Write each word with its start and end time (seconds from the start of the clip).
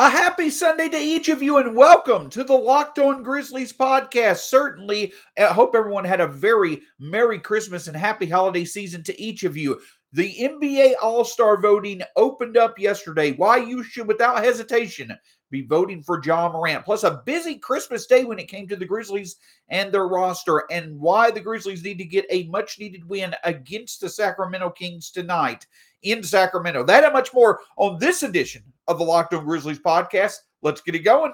A 0.00 0.08
happy 0.08 0.48
Sunday 0.48 0.88
to 0.90 0.96
each 0.96 1.28
of 1.28 1.42
you, 1.42 1.56
and 1.56 1.74
welcome 1.74 2.30
to 2.30 2.44
the 2.44 2.54
Locked 2.54 3.00
On 3.00 3.20
Grizzlies 3.24 3.72
podcast. 3.72 4.48
Certainly, 4.48 5.12
I 5.36 5.46
hope 5.46 5.74
everyone 5.74 6.04
had 6.04 6.20
a 6.20 6.28
very 6.28 6.82
Merry 7.00 7.40
Christmas 7.40 7.88
and 7.88 7.96
Happy 7.96 8.26
Holiday 8.26 8.64
season 8.64 9.02
to 9.02 9.20
each 9.20 9.42
of 9.42 9.56
you. 9.56 9.80
The 10.12 10.32
NBA 10.36 10.92
All 11.02 11.24
Star 11.24 11.60
voting 11.60 12.02
opened 12.14 12.56
up 12.56 12.78
yesterday. 12.78 13.32
Why 13.32 13.56
you 13.56 13.82
should, 13.82 14.06
without 14.06 14.44
hesitation, 14.44 15.12
be 15.50 15.62
voting 15.62 16.04
for 16.04 16.22
Ja 16.24 16.48
Morant. 16.48 16.84
Plus, 16.84 17.02
a 17.02 17.20
busy 17.26 17.56
Christmas 17.56 18.06
day 18.06 18.22
when 18.22 18.38
it 18.38 18.46
came 18.46 18.68
to 18.68 18.76
the 18.76 18.86
Grizzlies 18.86 19.34
and 19.68 19.90
their 19.90 20.06
roster, 20.06 20.62
and 20.70 20.96
why 21.00 21.32
the 21.32 21.40
Grizzlies 21.40 21.82
need 21.82 21.98
to 21.98 22.04
get 22.04 22.24
a 22.30 22.44
much 22.44 22.78
needed 22.78 23.04
win 23.08 23.34
against 23.42 24.00
the 24.00 24.08
Sacramento 24.08 24.70
Kings 24.70 25.10
tonight 25.10 25.66
in 26.02 26.22
Sacramento. 26.22 26.84
That 26.84 27.02
and 27.02 27.12
much 27.12 27.34
more 27.34 27.58
on 27.76 27.98
this 27.98 28.22
edition 28.22 28.62
of 28.88 28.98
the 28.98 29.04
Locked 29.04 29.34
On 29.34 29.44
Grizzlies 29.44 29.78
podcast. 29.78 30.34
Let's 30.62 30.80
get 30.80 30.94
it 30.96 31.00
going. 31.00 31.32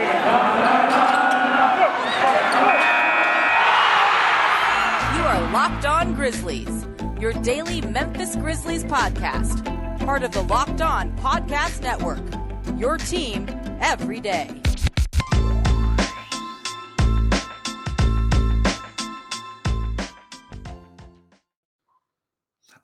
You 0.00 0.06
are 5.24 5.52
Locked 5.52 5.84
On 5.84 6.14
Grizzlies, 6.14 6.86
your 7.20 7.32
daily 7.34 7.82
Memphis 7.82 8.36
Grizzlies 8.36 8.84
podcast, 8.84 9.64
part 10.06 10.22
of 10.22 10.32
the 10.32 10.42
Locked 10.42 10.80
On 10.80 11.14
Podcast 11.18 11.82
Network. 11.82 12.22
Your 12.78 12.96
team 12.96 13.46
every 13.80 14.20
day. 14.20 14.48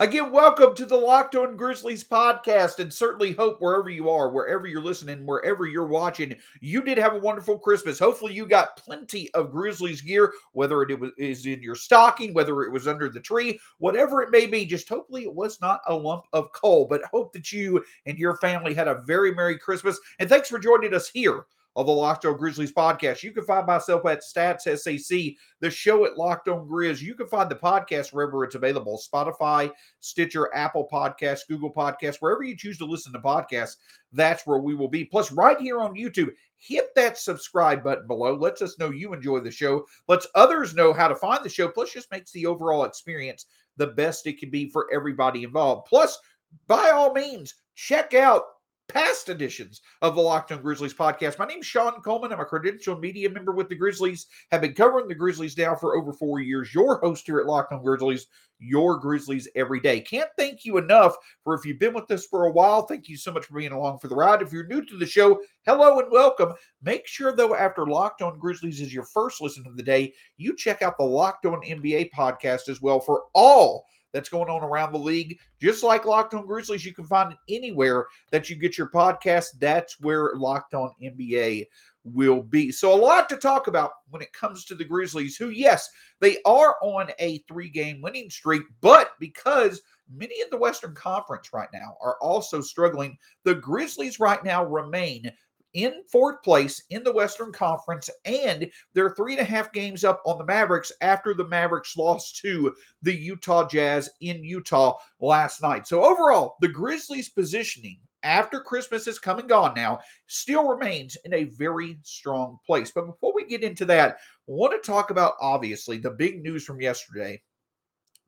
Again, 0.00 0.32
welcome 0.32 0.74
to 0.76 0.86
the 0.86 0.96
Locked 0.96 1.34
On 1.34 1.58
Grizzlies 1.58 2.02
podcast, 2.04 2.78
and 2.78 2.90
certainly 2.90 3.32
hope 3.32 3.60
wherever 3.60 3.90
you 3.90 4.08
are, 4.08 4.30
wherever 4.30 4.66
you're 4.66 4.80
listening, 4.80 5.26
wherever 5.26 5.66
you're 5.66 5.86
watching, 5.86 6.34
you 6.62 6.80
did 6.80 6.96
have 6.96 7.12
a 7.12 7.18
wonderful 7.18 7.58
Christmas. 7.58 7.98
Hopefully, 7.98 8.32
you 8.32 8.46
got 8.46 8.78
plenty 8.78 9.30
of 9.34 9.52
Grizzlies 9.52 10.00
gear, 10.00 10.32
whether 10.52 10.80
it 10.80 10.98
is 11.18 11.44
in 11.44 11.62
your 11.62 11.74
stocking, 11.74 12.32
whether 12.32 12.62
it 12.62 12.72
was 12.72 12.88
under 12.88 13.10
the 13.10 13.20
tree, 13.20 13.60
whatever 13.76 14.22
it 14.22 14.30
may 14.30 14.46
be. 14.46 14.64
Just 14.64 14.88
hopefully, 14.88 15.24
it 15.24 15.34
was 15.34 15.60
not 15.60 15.82
a 15.86 15.94
lump 15.94 16.24
of 16.32 16.50
coal. 16.52 16.86
But 16.88 17.04
hope 17.12 17.34
that 17.34 17.52
you 17.52 17.84
and 18.06 18.16
your 18.16 18.38
family 18.38 18.72
had 18.72 18.88
a 18.88 19.02
very 19.02 19.34
Merry 19.34 19.58
Christmas, 19.58 20.00
and 20.18 20.30
thanks 20.30 20.48
for 20.48 20.58
joining 20.58 20.94
us 20.94 21.10
here 21.10 21.44
of 21.76 21.86
the 21.86 21.92
Locked 21.92 22.24
On 22.24 22.36
Grizzlies 22.36 22.72
podcast. 22.72 23.22
You 23.22 23.32
can 23.32 23.44
find 23.44 23.66
myself 23.66 24.04
at 24.06 24.22
Stats 24.22 24.62
SAC, 24.62 25.36
the 25.60 25.70
show 25.70 26.04
at 26.04 26.16
Locked 26.18 26.48
On 26.48 26.66
Grizz. 26.66 27.00
You 27.00 27.14
can 27.14 27.28
find 27.28 27.50
the 27.50 27.54
podcast 27.54 28.12
wherever 28.12 28.44
it's 28.44 28.56
available 28.56 29.00
Spotify, 29.00 29.70
Stitcher, 30.00 30.54
Apple 30.54 30.88
Podcasts, 30.92 31.46
Google 31.48 31.72
Podcasts, 31.72 32.16
wherever 32.20 32.42
you 32.42 32.56
choose 32.56 32.78
to 32.78 32.84
listen 32.84 33.12
to 33.12 33.20
podcasts, 33.20 33.76
that's 34.12 34.46
where 34.46 34.58
we 34.58 34.74
will 34.74 34.88
be. 34.88 35.04
Plus, 35.04 35.30
right 35.30 35.58
here 35.60 35.80
on 35.80 35.94
YouTube, 35.94 36.30
hit 36.56 36.94
that 36.96 37.18
subscribe 37.18 37.84
button 37.84 38.06
below. 38.06 38.34
Lets 38.34 38.62
us 38.62 38.78
know 38.78 38.90
you 38.90 39.12
enjoy 39.14 39.40
the 39.40 39.50
show, 39.50 39.86
lets 40.08 40.26
others 40.34 40.74
know 40.74 40.92
how 40.92 41.08
to 41.08 41.14
find 41.14 41.44
the 41.44 41.48
show, 41.48 41.68
plus, 41.68 41.92
just 41.92 42.10
makes 42.10 42.32
the 42.32 42.46
overall 42.46 42.84
experience 42.84 43.46
the 43.76 43.86
best 43.86 44.26
it 44.26 44.38
can 44.38 44.50
be 44.50 44.68
for 44.68 44.88
everybody 44.92 45.44
involved. 45.44 45.86
Plus, 45.88 46.18
by 46.66 46.90
all 46.90 47.12
means, 47.12 47.54
check 47.76 48.12
out 48.12 48.42
past 48.90 49.28
editions 49.28 49.82
of 50.02 50.16
the 50.16 50.20
Locked 50.20 50.50
On 50.50 50.60
Grizzlies 50.60 50.94
podcast. 50.94 51.38
My 51.38 51.46
name 51.46 51.60
is 51.60 51.66
Shawn 51.66 52.00
Coleman. 52.02 52.32
I'm 52.32 52.40
a 52.40 52.44
credentialed 52.44 53.00
media 53.00 53.30
member 53.30 53.52
with 53.52 53.68
the 53.68 53.76
Grizzlies. 53.76 54.26
Have 54.50 54.62
been 54.62 54.74
covering 54.74 55.06
the 55.06 55.14
Grizzlies 55.14 55.56
now 55.56 55.74
for 55.74 55.96
over 55.96 56.12
four 56.12 56.40
years. 56.40 56.74
Your 56.74 56.98
host 56.98 57.26
here 57.26 57.38
at 57.38 57.46
Locked 57.46 57.72
On 57.72 57.82
Grizzlies, 57.82 58.26
your 58.58 58.98
Grizzlies 58.98 59.48
every 59.54 59.80
day. 59.80 60.00
Can't 60.00 60.30
thank 60.36 60.64
you 60.64 60.78
enough 60.78 61.14
for 61.44 61.54
if 61.54 61.64
you've 61.64 61.78
been 61.78 61.94
with 61.94 62.10
us 62.10 62.26
for 62.26 62.46
a 62.46 62.52
while. 62.52 62.82
Thank 62.82 63.08
you 63.08 63.16
so 63.16 63.32
much 63.32 63.46
for 63.46 63.58
being 63.58 63.72
along 63.72 64.00
for 64.00 64.08
the 64.08 64.16
ride. 64.16 64.42
If 64.42 64.52
you're 64.52 64.66
new 64.66 64.84
to 64.84 64.96
the 64.96 65.06
show, 65.06 65.40
hello 65.66 66.00
and 66.00 66.10
welcome. 66.10 66.52
Make 66.82 67.06
sure 67.06 67.34
though, 67.34 67.54
after 67.54 67.86
Locked 67.86 68.22
On 68.22 68.38
Grizzlies 68.38 68.80
is 68.80 68.92
your 68.92 69.04
first 69.04 69.40
listen 69.40 69.66
of 69.66 69.76
the 69.76 69.82
day, 69.82 70.12
you 70.36 70.56
check 70.56 70.82
out 70.82 70.98
the 70.98 71.04
Locked 71.04 71.46
On 71.46 71.60
NBA 71.62 72.10
podcast 72.10 72.68
as 72.68 72.82
well 72.82 72.98
for 72.98 73.24
all 73.34 73.86
that's 74.12 74.28
going 74.28 74.48
on 74.48 74.62
around 74.62 74.92
the 74.92 74.98
league. 74.98 75.38
Just 75.60 75.82
like 75.82 76.04
Locked 76.04 76.34
On 76.34 76.46
Grizzlies, 76.46 76.84
you 76.84 76.94
can 76.94 77.04
find 77.04 77.32
it 77.32 77.38
anywhere 77.48 78.06
that 78.30 78.50
you 78.50 78.56
get 78.56 78.78
your 78.78 78.88
podcast. 78.88 79.46
That's 79.58 80.00
where 80.00 80.32
Locked 80.34 80.74
On 80.74 80.90
NBA 81.02 81.66
will 82.04 82.42
be. 82.42 82.72
So, 82.72 82.94
a 82.94 82.96
lot 82.96 83.28
to 83.28 83.36
talk 83.36 83.66
about 83.66 83.92
when 84.08 84.22
it 84.22 84.32
comes 84.32 84.64
to 84.66 84.74
the 84.74 84.84
Grizzlies, 84.84 85.36
who, 85.36 85.50
yes, 85.50 85.88
they 86.20 86.38
are 86.44 86.76
on 86.82 87.10
a 87.18 87.38
three 87.48 87.68
game 87.68 88.00
winning 88.00 88.30
streak, 88.30 88.62
but 88.80 89.12
because 89.20 89.82
many 90.12 90.40
in 90.40 90.48
the 90.50 90.56
Western 90.56 90.94
Conference 90.94 91.52
right 91.52 91.68
now 91.72 91.96
are 92.02 92.16
also 92.20 92.60
struggling, 92.60 93.16
the 93.44 93.54
Grizzlies 93.54 94.18
right 94.18 94.42
now 94.44 94.64
remain 94.64 95.30
in 95.74 96.02
fourth 96.10 96.42
place 96.42 96.82
in 96.90 97.02
the 97.04 97.12
Western 97.12 97.52
Conference, 97.52 98.10
and 98.24 98.70
they're 98.94 99.14
three 99.14 99.32
and 99.32 99.40
a 99.40 99.44
half 99.44 99.72
games 99.72 100.04
up 100.04 100.20
on 100.26 100.38
the 100.38 100.44
Mavericks 100.44 100.92
after 101.00 101.34
the 101.34 101.46
Mavericks 101.46 101.96
lost 101.96 102.36
to 102.38 102.74
the 103.02 103.14
Utah 103.14 103.66
Jazz 103.66 104.10
in 104.20 104.42
Utah 104.42 104.98
last 105.20 105.62
night. 105.62 105.86
So, 105.86 106.04
overall, 106.04 106.56
the 106.60 106.68
Grizzlies' 106.68 107.28
positioning 107.28 107.98
after 108.22 108.60
Christmas 108.60 109.06
is 109.06 109.18
come 109.18 109.38
and 109.38 109.48
gone 109.48 109.74
now 109.74 109.98
still 110.26 110.68
remains 110.68 111.16
in 111.24 111.32
a 111.34 111.44
very 111.44 111.98
strong 112.02 112.58
place. 112.66 112.90
But 112.90 113.06
before 113.06 113.34
we 113.34 113.46
get 113.46 113.62
into 113.62 113.84
that, 113.86 114.10
I 114.10 114.16
want 114.46 114.72
to 114.72 114.86
talk 114.86 115.10
about 115.10 115.34
obviously 115.40 115.98
the 115.98 116.10
big 116.10 116.42
news 116.42 116.64
from 116.64 116.80
yesterday 116.80 117.40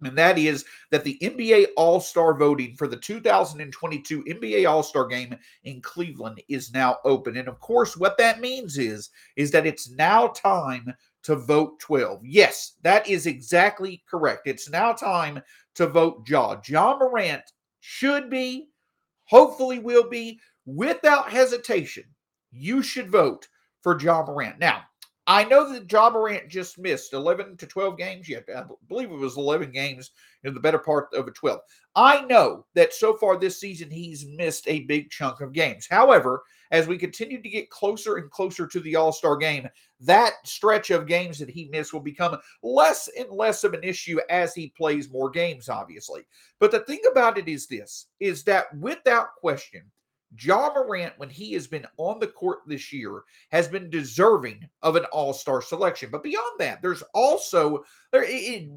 and 0.03 0.17
that 0.19 0.39
is 0.39 0.65
that 0.91 1.05
the 1.05 1.19
NBA 1.23 1.69
All 1.77 2.01
Star 2.01 2.35
voting 2.35 2.75
for 2.77 2.87
the 2.87 2.97
2022 2.97 4.25
NBA 4.25 4.69
All 4.69 4.83
Star 4.83 5.07
game 5.07 5.37
in 5.65 5.81
Cleveland 5.81 6.43
is 6.49 6.73
now 6.73 6.99
open. 7.05 7.37
And 7.37 7.49
of 7.49 7.61
course, 7.61 7.97
what 7.97 8.19
that 8.19 8.41
means 8.41 8.79
is, 8.79 9.11
is 9.37 9.51
that 9.53 9.67
it's 9.67 9.91
now 9.91 10.29
time 10.29 10.93
to 11.25 11.37
vote 11.37 11.79
12. 11.81 12.21
Yes, 12.25 12.75
that 12.83 13.09
is 13.09 13.27
exactly 13.27 14.03
correct. 14.09 14.47
It's 14.47 14.69
now 14.69 14.93
time 14.93 15.41
to 15.75 15.87
vote 15.87 16.29
Ja. 16.29 16.57
John 16.57 16.99
Morant 16.99 17.43
should 17.81 18.29
be, 18.29 18.69
hopefully, 19.25 19.79
will 19.79 20.09
be, 20.09 20.39
without 20.67 21.31
hesitation. 21.31 22.05
You 22.51 22.83
should 22.83 23.11
vote 23.11 23.49
for 23.81 24.01
Ja 24.01 24.25
Morant. 24.25 24.59
Now, 24.59 24.83
I 25.27 25.45
know 25.45 25.73
that 25.73 25.93
Morant 25.93 26.49
just 26.49 26.79
missed 26.79 27.13
11 27.13 27.57
to 27.59 27.67
12 27.67 27.97
games. 27.97 28.29
Yet 28.29 28.45
I 28.55 28.65
believe 28.89 29.11
it 29.11 29.17
was 29.17 29.37
11 29.37 29.71
games 29.71 30.11
in 30.43 30.53
the 30.53 30.61
better 30.61 30.79
part 30.79 31.09
of 31.15 31.29
a 31.29 31.31
12. 31.31 31.61
I 31.95 32.25
know 32.25 32.67
that 32.75 32.93
so 32.93 33.15
far 33.15 33.39
this 33.39 33.61
season 33.61 33.91
he's 33.91 34.27
missed 34.27 34.67
a 34.67 34.81
big 34.81 35.11
chunk 35.11 35.41
of 35.41 35.53
games. 35.53 35.87
However, 35.89 36.43
as 36.73 36.89
we 36.89 36.97
continue 36.97 37.41
to 37.41 37.49
get 37.49 37.71
closer 37.71 38.17
and 38.17 38.31
closer 38.31 38.67
to 38.67 38.81
the 38.81 38.97
All 38.97 39.13
Star 39.13 39.37
game, 39.37 39.69
that 40.01 40.35
stretch 40.45 40.91
of 40.91 41.07
games 41.07 41.39
that 41.39 41.51
he 41.51 41.69
missed 41.69 41.93
will 41.93 42.01
become 42.01 42.39
less 42.63 43.09
and 43.17 43.31
less 43.31 43.63
of 43.63 43.75
an 43.75 43.85
issue 43.85 44.19
as 44.31 44.55
he 44.55 44.73
plays 44.77 45.13
more 45.13 45.31
games, 45.31 45.69
obviously. 45.69 46.23
But 46.59 46.73
the 46.73 46.81
thing 46.81 47.01
about 47.11 47.39
it 47.39 47.47
is 47.47 47.67
this: 47.67 48.07
is 48.19 48.43
that 48.45 48.75
without 48.79 49.35
question 49.37 49.83
Ja 50.41 50.71
Morant, 50.75 51.13
when 51.19 51.29
he 51.29 51.53
has 51.53 51.67
been 51.67 51.87
on 51.99 52.19
the 52.19 52.27
court 52.27 52.61
this 52.67 52.93
year, 52.93 53.23
has 53.51 53.69
been 53.69 53.91
deserving 53.91 54.69
of 54.83 54.97
an 54.97 55.05
all 55.07 55.33
star 55.33 55.61
selection. 55.61 56.11
But 56.11 56.23
beyond 56.23 56.59
that, 56.59 56.81
there's 56.81 57.03
also, 57.15 57.85
there, 58.13 58.25
and 58.25 58.71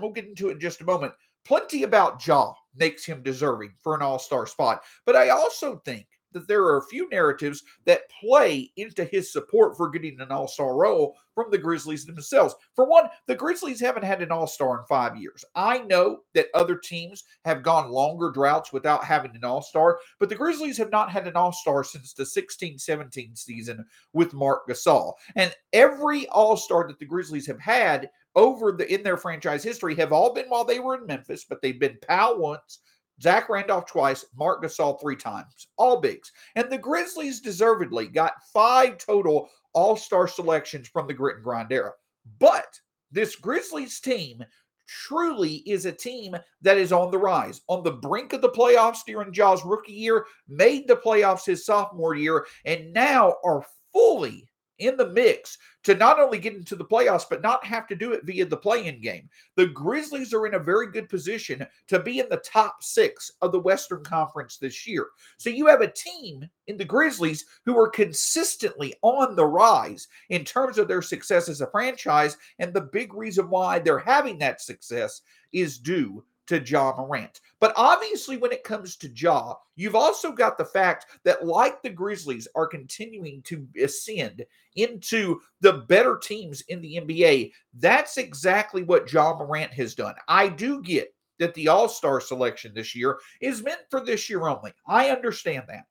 we'll 0.00 0.12
get 0.12 0.26
into 0.26 0.48
it 0.48 0.52
in 0.52 0.60
just 0.60 0.80
a 0.80 0.84
moment, 0.84 1.12
plenty 1.44 1.82
about 1.82 2.26
Ja 2.26 2.52
makes 2.76 3.04
him 3.04 3.22
deserving 3.22 3.72
for 3.82 3.94
an 3.94 4.02
all 4.02 4.18
star 4.18 4.46
spot. 4.46 4.82
But 5.04 5.16
I 5.16 5.30
also 5.30 5.82
think 5.84 6.06
that 6.32 6.48
there 6.48 6.62
are 6.64 6.78
a 6.78 6.86
few 6.86 7.08
narratives 7.08 7.62
that 7.84 8.10
play 8.20 8.70
into 8.76 9.04
his 9.04 9.32
support 9.32 9.76
for 9.76 9.88
getting 9.88 10.20
an 10.20 10.30
all 10.30 10.48
star 10.48 10.76
role 10.76 11.16
from 11.34 11.50
the 11.50 11.58
Grizzlies 11.58 12.04
themselves. 12.04 12.54
For 12.74 12.88
one, 12.88 13.08
the 13.26 13.34
Grizzlies 13.34 13.80
haven't 13.80 14.04
had 14.04 14.22
an 14.22 14.32
all 14.32 14.46
star 14.46 14.78
in 14.78 14.84
five 14.86 15.16
years. 15.16 15.44
I 15.54 15.78
know 15.78 16.20
that 16.34 16.48
other 16.54 16.76
teams 16.76 17.24
have 17.44 17.62
gone 17.62 17.90
longer 17.90 18.30
droughts 18.30 18.72
without 18.72 19.04
having 19.04 19.34
an 19.36 19.44
all 19.44 19.62
star, 19.62 20.00
but 20.18 20.28
the 20.28 20.34
Grizzlies 20.34 20.76
have 20.78 20.90
not 20.90 21.10
had 21.10 21.28
an 21.28 21.36
all 21.36 21.52
star 21.52 21.84
since 21.84 22.12
the 22.12 22.26
16 22.26 22.78
17 22.78 23.36
season 23.36 23.84
with 24.12 24.34
Marc 24.34 24.68
Gasol. 24.68 25.14
And 25.36 25.54
every 25.72 26.26
all 26.28 26.56
star 26.56 26.88
that 26.88 26.98
the 26.98 27.06
Grizzlies 27.06 27.46
have 27.46 27.60
had 27.60 28.10
over 28.34 28.72
the 28.72 28.92
in 28.92 29.02
their 29.02 29.16
franchise 29.16 29.62
history 29.62 29.94
have 29.96 30.12
all 30.12 30.32
been 30.34 30.46
while 30.46 30.64
they 30.64 30.80
were 30.80 30.96
in 30.96 31.06
Memphis, 31.06 31.44
but 31.48 31.60
they've 31.62 31.80
been 31.80 31.98
Pau 32.06 32.36
once, 32.36 32.80
Zach 33.20 33.48
Randolph 33.48 33.86
twice, 33.86 34.24
Marc 34.36 34.62
Gasol 34.62 35.00
three 35.00 35.16
times, 35.16 35.68
all 35.76 36.00
bigs. 36.00 36.30
And 36.56 36.70
the 36.70 36.78
Grizzlies 36.78 37.40
deservedly 37.40 38.06
got 38.06 38.34
five 38.52 38.98
total 38.98 39.48
all 39.72 39.96
star 39.96 40.28
selections 40.28 40.88
from 40.88 41.06
the 41.06 41.14
grit 41.14 41.36
and 41.36 41.44
grind 41.44 41.72
era. 41.72 41.92
But 42.38 42.78
this 43.10 43.36
Grizzlies 43.36 44.00
team 44.00 44.44
truly 44.86 45.56
is 45.66 45.84
a 45.84 45.92
team 45.92 46.36
that 46.62 46.78
is 46.78 46.92
on 46.92 47.10
the 47.10 47.18
rise, 47.18 47.60
on 47.68 47.82
the 47.82 47.92
brink 47.92 48.32
of 48.32 48.40
the 48.40 48.48
playoffs 48.48 49.04
during 49.06 49.32
Ja's 49.32 49.64
rookie 49.64 49.92
year, 49.92 50.26
made 50.48 50.88
the 50.88 50.96
playoffs 50.96 51.44
his 51.44 51.66
sophomore 51.66 52.14
year, 52.14 52.46
and 52.64 52.92
now 52.92 53.34
are 53.44 53.64
fully 53.92 54.48
in 54.78 54.96
the 54.96 55.08
mix 55.08 55.58
to 55.84 55.94
not 55.94 56.20
only 56.20 56.38
get 56.38 56.54
into 56.54 56.76
the 56.76 56.84
playoffs, 56.84 57.24
but 57.28 57.42
not 57.42 57.64
have 57.64 57.86
to 57.86 57.94
do 57.94 58.12
it 58.12 58.24
via 58.24 58.44
the 58.44 58.56
play 58.56 58.86
in 58.86 59.00
game. 59.00 59.28
The 59.56 59.66
Grizzlies 59.66 60.34
are 60.34 60.46
in 60.46 60.54
a 60.54 60.58
very 60.58 60.90
good 60.90 61.08
position 61.08 61.66
to 61.88 61.98
be 61.98 62.18
in 62.18 62.28
the 62.28 62.38
top 62.38 62.82
six 62.82 63.32
of 63.40 63.52
the 63.52 63.60
Western 63.60 64.02
Conference 64.02 64.56
this 64.56 64.86
year. 64.86 65.06
So 65.38 65.50
you 65.50 65.66
have 65.66 65.80
a 65.80 65.92
team 65.92 66.48
in 66.66 66.76
the 66.76 66.84
Grizzlies 66.84 67.44
who 67.64 67.78
are 67.78 67.88
consistently 67.88 68.94
on 69.02 69.36
the 69.36 69.46
rise 69.46 70.08
in 70.30 70.44
terms 70.44 70.78
of 70.78 70.88
their 70.88 71.02
success 71.02 71.48
as 71.48 71.60
a 71.60 71.70
franchise. 71.70 72.36
And 72.58 72.72
the 72.72 72.82
big 72.82 73.14
reason 73.14 73.48
why 73.48 73.78
they're 73.78 73.98
having 73.98 74.38
that 74.38 74.60
success 74.60 75.22
is 75.52 75.78
due 75.78 76.24
to 76.48 76.60
Ja 76.60 76.94
Morant. 76.96 77.40
But 77.60 77.72
obviously, 77.76 78.36
when 78.36 78.52
it 78.52 78.64
comes 78.64 78.96
to 78.96 79.08
Ja, 79.14 79.54
you've 79.76 79.94
also 79.94 80.32
got 80.32 80.58
the 80.58 80.64
fact 80.64 81.06
that, 81.24 81.46
like 81.46 81.82
the 81.82 81.90
Grizzlies, 81.90 82.48
are 82.54 82.66
continuing 82.66 83.42
to 83.42 83.66
ascend 83.82 84.44
into 84.76 85.40
the 85.60 85.84
better 85.88 86.16
teams 86.16 86.62
in 86.62 86.80
the 86.80 86.96
NBA. 86.96 87.52
That's 87.74 88.16
exactly 88.16 88.82
what 88.82 89.12
Ja 89.12 89.36
Morant 89.36 89.72
has 89.72 89.94
done. 89.94 90.14
I 90.26 90.48
do 90.48 90.82
get 90.82 91.14
that 91.38 91.54
the 91.54 91.68
All 91.68 91.88
Star 91.88 92.20
selection 92.20 92.72
this 92.74 92.94
year 92.94 93.18
is 93.40 93.62
meant 93.62 93.82
for 93.90 94.04
this 94.04 94.28
year 94.28 94.48
only. 94.48 94.72
I 94.86 95.10
understand 95.10 95.64
that. 95.68 95.84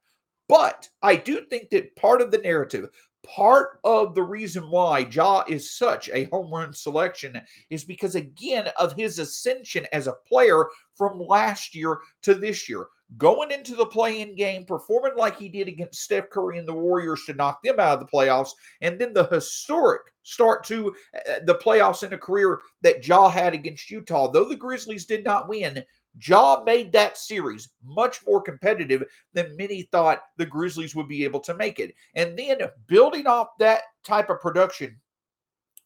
But 0.49 0.87
I 1.01 1.17
do 1.17 1.41
think 1.41 1.69
that 1.71 1.95
part 1.97 2.21
of 2.21 2.31
the 2.31 2.37
narrative, 2.37 2.89
part 3.27 3.79
of 3.83 4.15
the 4.15 4.23
reason 4.23 4.69
why 4.69 4.99
Ja 4.99 5.43
is 5.47 5.77
such 5.77 6.09
a 6.13 6.25
home 6.25 6.53
run 6.53 6.73
selection 6.73 7.41
is 7.69 7.83
because, 7.83 8.15
again, 8.15 8.69
of 8.79 8.93
his 8.93 9.19
ascension 9.19 9.85
as 9.93 10.07
a 10.07 10.17
player 10.27 10.65
from 10.95 11.19
last 11.19 11.75
year 11.75 11.99
to 12.23 12.33
this 12.33 12.67
year. 12.67 12.87
Going 13.17 13.51
into 13.51 13.73
the 13.75 13.85
play 13.85 14.19
in 14.19 14.35
game, 14.35 14.65
performing 14.65 15.15
like 15.15 15.37
he 15.37 15.47
did 15.47 15.69
against 15.69 16.01
Steph 16.01 16.29
Curry 16.29 16.57
and 16.57 16.67
the 16.67 16.73
Warriors 16.73 17.23
to 17.25 17.33
knock 17.33 17.63
them 17.63 17.79
out 17.79 17.93
of 17.93 17.99
the 18.01 18.05
playoffs, 18.05 18.49
and 18.81 18.99
then 18.99 19.13
the 19.13 19.27
historic 19.27 20.01
start 20.23 20.65
to 20.65 20.93
uh, 21.15 21.35
the 21.45 21.55
playoffs 21.55 22.03
in 22.03 22.11
a 22.11 22.17
career 22.17 22.59
that 22.81 23.07
Ja 23.07 23.29
had 23.29 23.53
against 23.53 23.89
Utah. 23.89 24.29
Though 24.29 24.43
the 24.43 24.57
Grizzlies 24.57 25.05
did 25.05 25.23
not 25.23 25.47
win, 25.47 25.85
Ja 26.19 26.63
made 26.65 26.91
that 26.91 27.17
series 27.17 27.69
much 27.83 28.25
more 28.25 28.41
competitive 28.41 29.03
than 29.33 29.55
many 29.57 29.83
thought 29.83 30.23
the 30.37 30.45
Grizzlies 30.45 30.95
would 30.95 31.07
be 31.07 31.23
able 31.23 31.39
to 31.41 31.55
make 31.55 31.79
it. 31.79 31.93
And 32.15 32.37
then 32.37 32.59
building 32.87 33.27
off 33.27 33.49
that 33.59 33.81
type 34.03 34.29
of 34.29 34.41
production 34.41 34.97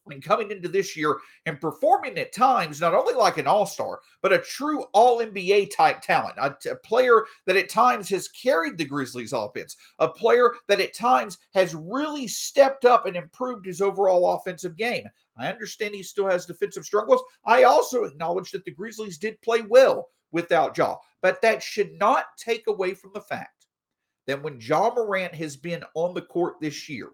and 0.10 0.24
coming 0.24 0.52
into 0.52 0.68
this 0.68 0.98
year 0.98 1.18
and 1.46 1.62
performing 1.62 2.18
at 2.18 2.34
times 2.34 2.82
not 2.82 2.94
only 2.94 3.14
like 3.14 3.38
an 3.38 3.48
all-star 3.48 4.00
but 4.22 4.34
a 4.34 4.40
true 4.40 4.84
all-nba 4.94 5.70
type 5.76 6.02
talent 6.02 6.36
a, 6.38 6.56
a, 6.72 6.76
player 6.78 7.26
that 7.46 7.56
at 7.56 7.70
times 7.70 8.10
has 8.10 8.28
carried 8.30 8.78
the 8.78 8.86
grizzlies 8.86 9.34
offense 9.34 9.78
a 10.00 10.08
player 10.08 10.54
that 10.68 10.82
at 10.82 10.94
times 10.94 11.38
has 11.54 11.76
really 11.76 12.28
stepped 12.28 12.84
up 12.84 13.06
and 13.06 13.16
improved 13.16 13.66
his 13.66 13.82
overall 13.82 14.34
offensive 14.34 14.76
game 14.76 15.06
i 15.38 15.48
understand 15.48 15.94
he 15.94 16.02
still 16.04 16.28
has 16.28 16.46
defensive 16.46 16.86
struggles 16.86 17.22
i 17.46 17.64
also 17.64 18.04
acknowledge 18.04 18.52
that 18.52 18.66
the 18.66 18.72
grizzlies 18.72 19.18
did 19.18 19.40
play 19.42 19.62
well 19.62 20.10
without 20.32 20.78
Ja. 20.78 20.98
But 21.22 21.42
that 21.42 21.62
should 21.62 21.98
not 22.00 22.38
take 22.38 22.68
away 22.68 22.94
from 22.94 23.12
the 23.14 23.22
fact 23.22 23.68
that 24.28 24.42
when 24.42 24.60
Ja 24.60 24.94
Morant 24.94 25.34
has 25.36 25.56
been 25.56 25.84
on 25.94 26.14
the 26.14 26.22
court 26.22 26.56
this 26.60 26.88
year, 26.90 27.10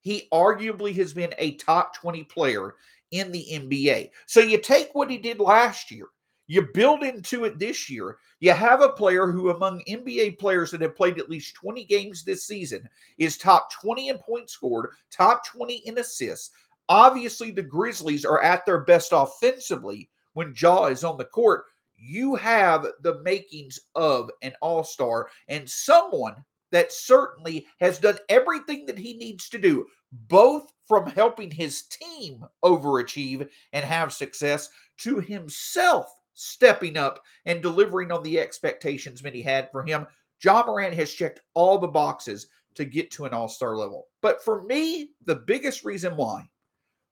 he 0.00 0.28
arguably 0.32 0.94
has 0.96 1.12
been 1.12 1.34
a 1.38 1.56
top 1.56 1.94
20 1.94 2.24
player 2.24 2.74
in 3.10 3.32
the 3.32 3.46
NBA. 3.52 4.10
So 4.26 4.40
you 4.40 4.58
take 4.58 4.94
what 4.94 5.10
he 5.10 5.18
did 5.18 5.40
last 5.40 5.90
year, 5.90 6.06
you 6.46 6.68
build 6.74 7.02
into 7.02 7.44
it 7.44 7.58
this 7.58 7.88
year. 7.88 8.18
You 8.40 8.52
have 8.52 8.82
a 8.82 8.90
player 8.90 9.28
who, 9.28 9.50
among 9.50 9.82
NBA 9.88 10.38
players 10.38 10.70
that 10.70 10.82
have 10.82 10.96
played 10.96 11.18
at 11.18 11.30
least 11.30 11.54
20 11.54 11.84
games 11.84 12.22
this 12.22 12.44
season, 12.44 12.88
is 13.16 13.38
top 13.38 13.72
20 13.72 14.10
in 14.10 14.18
points 14.18 14.52
scored, 14.52 14.90
top 15.10 15.46
20 15.46 15.76
in 15.86 15.98
assists. 15.98 16.50
Obviously, 16.88 17.50
the 17.50 17.62
Grizzlies 17.62 18.26
are 18.26 18.42
at 18.42 18.66
their 18.66 18.80
best 18.80 19.10
offensively 19.12 20.10
when 20.34 20.54
Ja 20.60 20.86
is 20.86 21.02
on 21.02 21.16
the 21.16 21.24
court 21.24 21.64
you 21.96 22.34
have 22.34 22.86
the 23.02 23.20
makings 23.22 23.78
of 23.94 24.30
an 24.42 24.54
all 24.60 24.84
star 24.84 25.28
and 25.48 25.68
someone 25.68 26.36
that 26.72 26.92
certainly 26.92 27.66
has 27.78 27.98
done 27.98 28.18
everything 28.28 28.84
that 28.86 28.98
he 28.98 29.14
needs 29.14 29.48
to 29.48 29.58
do, 29.58 29.86
both 30.28 30.72
from 30.88 31.06
helping 31.06 31.50
his 31.50 31.82
team 31.82 32.44
overachieve 32.64 33.48
and 33.72 33.84
have 33.84 34.12
success 34.12 34.68
to 34.98 35.20
himself 35.20 36.06
stepping 36.34 36.96
up 36.96 37.22
and 37.46 37.62
delivering 37.62 38.10
on 38.10 38.22
the 38.22 38.38
expectations 38.38 39.22
many 39.22 39.40
had 39.40 39.70
for 39.70 39.84
him. 39.84 40.06
Ja 40.42 40.64
Morant 40.66 40.94
has 40.94 41.12
checked 41.12 41.40
all 41.54 41.78
the 41.78 41.86
boxes 41.86 42.48
to 42.74 42.84
get 42.84 43.10
to 43.12 43.24
an 43.24 43.32
all 43.32 43.48
star 43.48 43.76
level. 43.76 44.08
But 44.20 44.44
for 44.44 44.62
me, 44.64 45.10
the 45.24 45.36
biggest 45.36 45.84
reason 45.84 46.16
why 46.16 46.48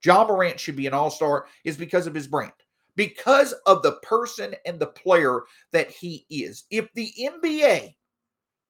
Ja 0.04 0.26
Morant 0.26 0.58
should 0.58 0.76
be 0.76 0.88
an 0.88 0.94
all 0.94 1.10
star 1.10 1.46
is 1.64 1.76
because 1.76 2.06
of 2.06 2.14
his 2.14 2.26
brand 2.26 2.52
because 2.96 3.52
of 3.66 3.82
the 3.82 3.96
person 4.02 4.54
and 4.66 4.78
the 4.78 4.86
player 4.86 5.42
that 5.72 5.90
he 5.90 6.26
is. 6.30 6.64
If 6.70 6.88
the 6.94 7.12
NBA 7.18 7.94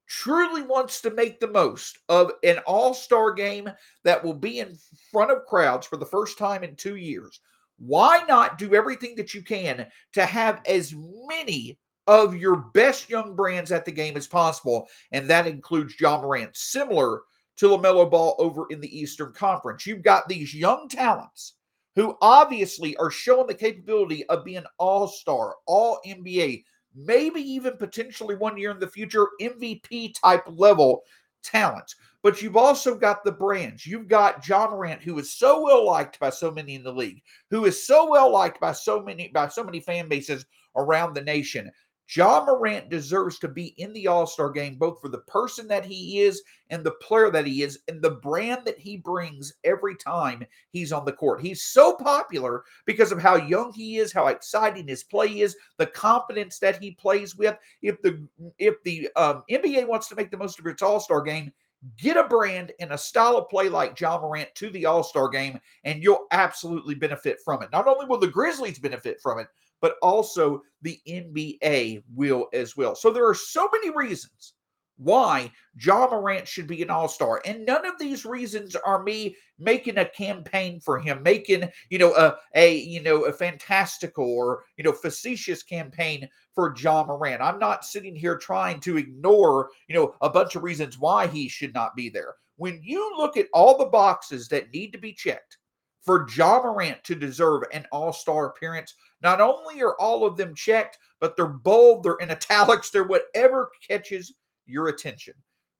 truly 0.07 0.63
wants 0.63 1.01
to 1.01 1.11
make 1.11 1.41
the 1.41 1.49
most 1.49 1.99
of 2.09 2.33
an 2.45 2.59
all 2.67 2.95
star 2.95 3.33
game 3.33 3.71
that 4.05 4.23
will 4.23 4.35
be 4.35 4.61
in 4.61 4.77
front 5.11 5.31
of 5.31 5.47
crowds 5.47 5.87
for 5.87 5.97
the 5.97 6.07
first 6.07 6.39
time 6.39 6.63
in 6.63 6.77
two 6.77 6.97
years, 6.97 7.41
why 7.79 8.23
not 8.29 8.59
do 8.59 8.75
everything 8.75 9.15
that 9.17 9.35
you 9.35 9.43
can 9.43 9.87
to 10.13 10.25
have 10.25 10.61
as 10.67 10.95
many 11.29 11.79
of 12.07 12.37
your 12.37 12.57
best 12.57 13.09
young 13.09 13.35
brands 13.35 13.73
at 13.73 13.85
the 13.85 13.93
game 13.93 14.17
as 14.17 14.27
possible? 14.27 14.87
And 15.13 15.29
that 15.31 15.47
includes 15.47 15.99
Ja 15.99 16.21
Morant, 16.21 16.55
similar 16.55 17.23
to 17.57 17.69
LaMelo 17.69 18.11
Ball 18.11 18.37
over 18.39 18.67
in 18.71 18.81
the 18.81 18.99
Eastern 18.99 19.33
Conference. 19.33 19.87
You've 19.87 20.03
got 20.03 20.29
these 20.29 20.55
young 20.55 20.89
talents 20.89 21.55
who 21.95 22.17
obviously 22.23 22.97
are 22.97 23.11
showing 23.11 23.47
the 23.47 23.55
capability 23.55 24.25
of 24.27 24.45
being 24.45 24.65
all 24.79 25.07
star, 25.07 25.57
all 25.67 26.01
NBA, 26.07 26.65
maybe 26.95 27.41
even 27.41 27.77
potentially 27.77 28.35
one 28.35 28.57
year 28.57 28.71
in 28.71 28.79
the 28.79 28.89
future, 28.89 29.29
MVP 29.41 30.15
type 30.21 30.45
level 30.47 31.03
talents. 31.43 31.97
But 32.23 32.41
you've 32.41 32.57
also 32.57 32.95
got 32.95 33.25
the 33.25 33.33
brands. 33.33 33.85
You've 33.85 34.09
got 34.09 34.47
Ja 34.47 34.71
Morant, 34.71 35.03
who 35.03 35.19
is 35.19 35.35
so 35.35 35.63
well 35.63 35.85
liked 35.85 36.21
by 36.21 36.31
so 36.31 36.51
many 36.51 36.77
in 36.77 36.85
the 36.85 36.93
league, 36.93 37.21
who 37.51 37.65
is 37.65 37.85
so 37.85 38.09
well 38.09 38.31
liked 38.31 38.61
by 38.61 38.73
so 38.73 39.03
many 39.03 39.29
by 39.29 39.49
so 39.49 39.65
many 39.65 39.81
fan 39.81 40.09
bases 40.09 40.47
around 40.77 41.15
the 41.15 41.21
nation. 41.21 41.71
Ja 42.15 42.45
Morant 42.45 42.91
deserves 42.91 43.39
to 43.39 43.49
be 43.49 43.69
in 43.79 43.93
the 43.93 44.07
All 44.07 44.27
Star 44.27 44.51
game, 44.51 44.77
both 44.77 45.01
for 45.01 45.09
the 45.09 45.21
person 45.21 45.67
that 45.69 45.85
he 45.85 46.21
is 46.21 46.43
and 46.71 46.85
the 46.85 46.91
player 46.93 47.31
that 47.31 47.47
he 47.47 47.63
is, 47.63 47.79
and 47.89 48.03
the 48.03 48.11
brand 48.11 48.65
that 48.65 48.79
he 48.79 48.97
brings 48.97 49.53
every 49.65 49.97
time 49.97 50.45
he's 50.71 50.93
on 50.93 51.05
the 51.05 51.13
court. 51.13 51.41
He's 51.41 51.63
so 51.63 51.95
popular 51.95 52.65
because 52.87 53.13
of 53.13 53.21
how 53.21 53.37
young 53.37 53.73
he 53.73 53.99
is, 53.99 54.13
how 54.13 54.27
exciting 54.27 54.89
his 54.89 55.05
play 55.05 55.41
is, 55.41 55.57
the 55.79 55.87
confidence 55.87 56.59
that 56.59 56.83
he 56.83 56.93
plays 56.93 57.37
with. 57.37 57.57
If 57.81 58.01
the 58.03 58.27
if 58.59 58.83
the 58.85 59.09
um, 59.17 59.45
NBA 59.51 59.87
wants 59.87 60.09
to 60.09 60.17
make 60.17 60.31
the 60.31 60.37
most 60.37 60.59
of 60.59 60.67
its 60.67 60.83
All 60.83 61.01
Star 61.01 61.23
game, 61.23 61.53
get 61.97 62.17
a 62.17 62.25
brand 62.25 62.73
and 62.81 62.93
a 62.93 62.99
style 62.99 63.37
of 63.37 63.49
play 63.49 63.69
like 63.69 63.99
Ja 63.99 64.21
Morant 64.21 64.55
to 64.57 64.71
the 64.71 64.87
All 64.87 65.03
Star 65.03 65.29
game, 65.29 65.59
and 65.85 66.03
you'll 66.03 66.27
absolutely 66.31 66.95
benefit 66.95 67.39
from 67.45 67.63
it. 67.63 67.71
Not 67.73 67.87
only 67.89 68.07
will 68.07 68.19
the 68.19 68.27
Grizzlies 68.27 68.79
benefit 68.79 69.21
from 69.21 69.39
it, 69.39 69.49
but 69.83 69.97
also 70.01 70.63
the 70.81 70.99
NBA 71.07 72.05
will 72.15 72.49
as 72.55 72.77
well. 72.77 72.95
So 72.95 73.11
there 73.11 73.29
are 73.29 73.35
so 73.35 73.69
many 73.71 73.91
reasons 73.91 74.55
why 74.97 75.51
Ja 75.81 76.07
Morant 76.09 76.47
should 76.47 76.69
be 76.69 76.81
an 76.81 76.91
all-star. 76.91 77.43
And 77.45 77.67
none 77.67 77.85
of 77.85 77.99
these 77.99 78.25
reasons 78.25 78.77
are 78.77 79.03
me 79.03 79.37
making 79.59 79.99
a 79.99 80.05
campaign 80.05 80.81
for 80.81 80.99
him, 80.99 81.23
making, 81.23 81.69
you 81.91 81.99
know, 81.99 82.15
a, 82.15 82.37
a 82.55 82.79
you 82.79 83.03
know, 83.03 83.25
a 83.25 83.33
fantastical 83.33 84.25
or, 84.25 84.63
you 84.77 84.85
know, 84.85 84.93
facetious 84.93 85.63
campaign 85.63 86.29
for 86.55 86.75
Ja 86.79 87.05
Morant. 87.05 87.43
I'm 87.43 87.59
not 87.59 87.85
sitting 87.85 88.15
here 88.15 88.39
trying 88.39 88.79
to 88.81 88.97
ignore, 88.97 89.71
you 89.89 89.97
know, 89.97 90.15
a 90.21 90.31
bunch 90.31 90.55
of 90.55 90.63
reasons 90.63 90.99
why 90.99 91.27
he 91.27 91.49
should 91.49 91.75
not 91.75 91.97
be 91.97 92.09
there. 92.09 92.35
When 92.57 92.81
you 92.83 93.15
look 93.17 93.37
at 93.37 93.49
all 93.53 93.77
the 93.77 93.87
boxes 93.87 94.47
that 94.49 94.73
need 94.73 94.93
to 94.93 94.99
be 94.99 95.13
checked 95.13 95.59
for 96.03 96.27
Ja 96.35 96.61
Morant 96.63 97.03
to 97.05 97.15
deserve 97.15 97.63
an 97.73 97.87
all-star 97.93 98.47
appearance, 98.47 98.95
not 99.23 99.41
only 99.41 99.81
are 99.83 99.99
all 100.01 100.25
of 100.25 100.37
them 100.37 100.55
checked, 100.55 100.99
but 101.21 101.37
they're 101.37 101.47
bold, 101.47 102.03
they're 102.03 102.17
in 102.17 102.31
italics, 102.31 102.91
they're 102.91 103.05
whatever 103.05 103.71
catches 103.89 104.35
your 104.67 104.89
attention. 104.89 105.35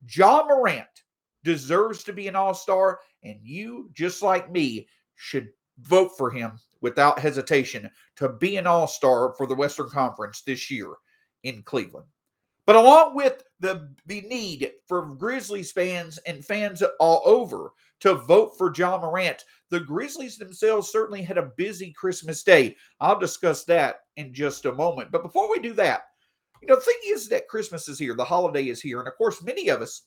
Ja 0.09 0.45
Morant 0.45 0.87
deserves 1.43 2.03
to 2.05 2.13
be 2.13 2.27
an 2.27 2.35
all 2.35 2.53
star, 2.53 2.99
and 3.23 3.39
you, 3.43 3.89
just 3.93 4.21
like 4.21 4.51
me, 4.51 4.87
should 5.15 5.49
vote 5.79 6.11
for 6.17 6.29
him 6.29 6.59
without 6.81 7.19
hesitation 7.19 7.89
to 8.15 8.29
be 8.29 8.57
an 8.57 8.67
all 8.67 8.87
star 8.87 9.33
for 9.37 9.45
the 9.45 9.55
Western 9.55 9.89
Conference 9.89 10.41
this 10.41 10.71
year 10.71 10.93
in 11.43 11.61
Cleveland. 11.63 12.07
But 12.65 12.75
along 12.75 13.15
with 13.15 13.43
the, 13.59 13.89
the 14.05 14.21
need 14.21 14.71
for 14.87 15.15
Grizzlies 15.15 15.71
fans 15.71 16.17
and 16.19 16.45
fans 16.45 16.81
all 16.99 17.21
over 17.25 17.71
to 18.01 18.15
vote 18.15 18.57
for 18.57 18.73
Ja 18.75 18.97
Morant, 18.97 19.43
the 19.69 19.79
Grizzlies 19.79 20.37
themselves 20.37 20.89
certainly 20.89 21.21
had 21.21 21.37
a 21.37 21.51
busy 21.57 21.91
Christmas 21.91 22.43
day. 22.43 22.75
I'll 22.99 23.19
discuss 23.19 23.63
that 23.65 24.01
in 24.17 24.33
just 24.33 24.65
a 24.65 24.73
moment. 24.73 25.11
But 25.11 25.23
before 25.23 25.49
we 25.49 25.59
do 25.59 25.73
that, 25.73 26.03
you 26.61 26.67
know, 26.67 26.75
the 26.75 26.81
thing 26.81 26.99
is 27.07 27.27
that 27.29 27.49
Christmas 27.49 27.89
is 27.89 27.99
here, 27.99 28.15
the 28.15 28.23
holiday 28.23 28.69
is 28.69 28.81
here. 28.81 28.99
And 28.99 29.07
of 29.07 29.17
course, 29.17 29.43
many 29.43 29.67
of 29.69 29.81
us 29.81 30.03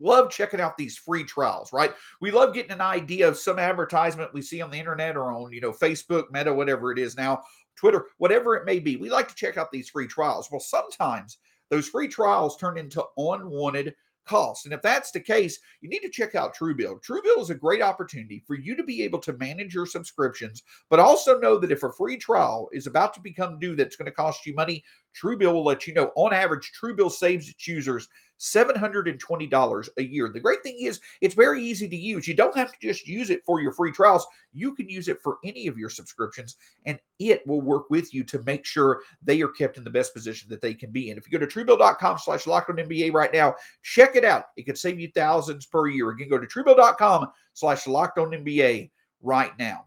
love 0.00 0.30
checking 0.30 0.60
out 0.60 0.76
these 0.78 0.96
free 0.96 1.24
trials, 1.24 1.72
right? 1.72 1.92
We 2.20 2.30
love 2.30 2.54
getting 2.54 2.72
an 2.72 2.80
idea 2.80 3.28
of 3.28 3.36
some 3.36 3.58
advertisement 3.58 4.32
we 4.32 4.42
see 4.42 4.62
on 4.62 4.70
the 4.70 4.78
internet 4.78 5.16
or 5.16 5.32
on, 5.32 5.52
you 5.52 5.60
know, 5.60 5.72
Facebook, 5.72 6.30
Meta, 6.30 6.54
whatever 6.54 6.92
it 6.92 6.98
is 6.98 7.16
now, 7.16 7.42
Twitter, 7.76 8.06
whatever 8.18 8.56
it 8.56 8.64
may 8.64 8.78
be. 8.78 8.96
We 8.96 9.10
like 9.10 9.28
to 9.28 9.34
check 9.34 9.56
out 9.56 9.70
these 9.70 9.90
free 9.90 10.06
trials. 10.06 10.50
Well, 10.50 10.60
sometimes 10.60 11.38
those 11.70 11.88
free 11.88 12.08
trials 12.08 12.56
turn 12.56 12.78
into 12.78 13.04
unwanted 13.16 13.94
costs. 14.28 14.66
And 14.66 14.74
if 14.74 14.82
that's 14.82 15.10
the 15.10 15.20
case, 15.20 15.58
you 15.80 15.88
need 15.88 16.00
to 16.00 16.10
check 16.10 16.34
out 16.34 16.54
Truebill. 16.54 17.02
Truebill 17.02 17.40
is 17.40 17.50
a 17.50 17.54
great 17.54 17.82
opportunity 17.82 18.44
for 18.46 18.54
you 18.54 18.76
to 18.76 18.84
be 18.84 19.02
able 19.02 19.18
to 19.20 19.32
manage 19.34 19.74
your 19.74 19.86
subscriptions, 19.86 20.62
but 20.90 21.00
also 21.00 21.40
know 21.40 21.58
that 21.58 21.72
if 21.72 21.82
a 21.82 21.92
free 21.92 22.16
trial 22.16 22.68
is 22.72 22.86
about 22.86 23.14
to 23.14 23.20
become 23.20 23.58
due 23.58 23.74
that's 23.74 23.96
going 23.96 24.06
to 24.06 24.12
cost 24.12 24.46
you 24.46 24.54
money, 24.54 24.84
Truebill 25.20 25.54
will 25.54 25.64
let 25.64 25.86
you 25.86 25.94
know. 25.94 26.12
On 26.14 26.32
average, 26.32 26.70
Truebill 26.78 27.10
saves 27.10 27.48
its 27.48 27.66
users 27.66 28.08
$720 28.38 29.88
a 29.96 30.02
year. 30.02 30.28
The 30.28 30.40
great 30.40 30.62
thing 30.62 30.76
is 30.80 31.00
it's 31.20 31.34
very 31.34 31.62
easy 31.62 31.88
to 31.88 31.96
use. 31.96 32.28
You 32.28 32.34
don't 32.34 32.56
have 32.56 32.72
to 32.72 32.78
just 32.80 33.06
use 33.06 33.30
it 33.30 33.44
for 33.44 33.60
your 33.60 33.72
free 33.72 33.92
trials. 33.92 34.26
You 34.52 34.74
can 34.74 34.88
use 34.88 35.08
it 35.08 35.20
for 35.22 35.38
any 35.44 35.66
of 35.66 35.76
your 35.76 35.90
subscriptions 35.90 36.56
and 36.86 36.98
it 37.18 37.46
will 37.46 37.60
work 37.60 37.90
with 37.90 38.14
you 38.14 38.24
to 38.24 38.42
make 38.44 38.64
sure 38.64 39.02
they 39.22 39.42
are 39.42 39.48
kept 39.48 39.76
in 39.76 39.84
the 39.84 39.90
best 39.90 40.14
position 40.14 40.48
that 40.50 40.60
they 40.60 40.74
can 40.74 40.90
be 40.90 41.10
in. 41.10 41.18
If 41.18 41.30
you 41.30 41.38
go 41.38 41.44
to 41.44 41.52
truebill.com 41.52 42.18
slash 42.18 42.44
NBA 42.44 43.12
right 43.12 43.32
now, 43.32 43.54
check 43.82 44.16
it 44.16 44.24
out. 44.24 44.46
It 44.56 44.64
could 44.64 44.78
save 44.78 45.00
you 45.00 45.10
thousands 45.14 45.66
per 45.66 45.88
year. 45.88 46.10
Again, 46.10 46.28
go 46.28 46.38
to 46.38 46.46
truebill.com 46.46 47.28
slash 47.54 47.84
NBA 47.84 48.90
right 49.20 49.58
now. 49.58 49.84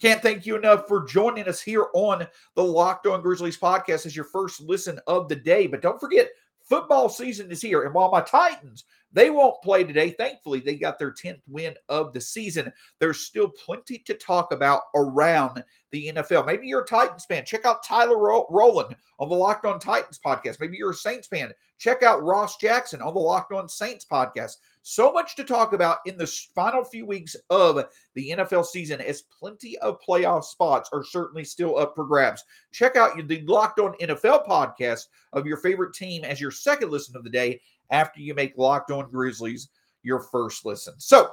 Can't 0.00 0.22
thank 0.22 0.46
you 0.46 0.56
enough 0.56 0.86
for 0.86 1.04
joining 1.04 1.48
us 1.48 1.60
here 1.60 1.86
on 1.92 2.24
the 2.54 2.62
Locked 2.62 3.08
On 3.08 3.20
Grizzlies 3.20 3.58
podcast 3.58 4.06
as 4.06 4.14
your 4.14 4.26
first 4.26 4.60
listen 4.60 5.00
of 5.08 5.28
the 5.28 5.34
day. 5.34 5.66
But 5.66 5.82
don't 5.82 5.98
forget, 5.98 6.28
Football 6.68 7.08
season 7.08 7.50
is 7.50 7.62
here. 7.62 7.84
And 7.84 7.94
while 7.94 8.10
my 8.10 8.20
Titans, 8.20 8.84
they 9.10 9.30
won't 9.30 9.62
play 9.62 9.84
today, 9.84 10.10
thankfully, 10.10 10.60
they 10.60 10.76
got 10.76 10.98
their 10.98 11.12
10th 11.12 11.40
win 11.48 11.74
of 11.88 12.12
the 12.12 12.20
season. 12.20 12.70
There's 12.98 13.20
still 13.20 13.48
plenty 13.48 13.98
to 14.00 14.12
talk 14.12 14.52
about 14.52 14.82
around 14.94 15.64
the 15.92 16.12
NFL. 16.12 16.44
Maybe 16.44 16.66
you're 16.66 16.82
a 16.82 16.86
Titans 16.86 17.24
fan. 17.24 17.46
Check 17.46 17.64
out 17.64 17.82
Tyler 17.82 18.18
Rowland 18.18 18.94
on 19.18 19.30
the 19.30 19.34
Locked 19.34 19.64
On 19.64 19.78
Titans 19.78 20.20
podcast. 20.22 20.60
Maybe 20.60 20.76
you're 20.76 20.90
a 20.90 20.94
Saints 20.94 21.26
fan. 21.26 21.52
Check 21.78 22.02
out 22.02 22.22
Ross 22.22 22.58
Jackson 22.58 23.00
on 23.00 23.14
the 23.14 23.20
Locked 23.20 23.52
On 23.52 23.66
Saints 23.66 24.04
podcast. 24.10 24.56
So 24.90 25.12
much 25.12 25.36
to 25.36 25.44
talk 25.44 25.74
about 25.74 25.98
in 26.06 26.16
the 26.16 26.26
final 26.54 26.82
few 26.82 27.04
weeks 27.04 27.36
of 27.50 27.84
the 28.14 28.30
NFL 28.30 28.64
season, 28.64 29.02
as 29.02 29.20
plenty 29.38 29.76
of 29.80 29.98
playoff 30.00 30.44
spots 30.44 30.88
are 30.94 31.04
certainly 31.04 31.44
still 31.44 31.76
up 31.76 31.92
for 31.94 32.06
grabs. 32.06 32.42
Check 32.72 32.96
out 32.96 33.14
the 33.28 33.42
Locked 33.42 33.80
On 33.80 33.92
NFL 34.00 34.46
podcast 34.46 35.02
of 35.34 35.46
your 35.46 35.58
favorite 35.58 35.92
team 35.92 36.24
as 36.24 36.40
your 36.40 36.50
second 36.50 36.90
listen 36.90 37.14
of 37.16 37.22
the 37.22 37.28
day 37.28 37.60
after 37.90 38.22
you 38.22 38.34
make 38.34 38.56
Locked 38.56 38.90
On 38.90 39.10
Grizzlies 39.10 39.68
your 40.04 40.20
first 40.20 40.64
listen. 40.64 40.94
So, 40.96 41.32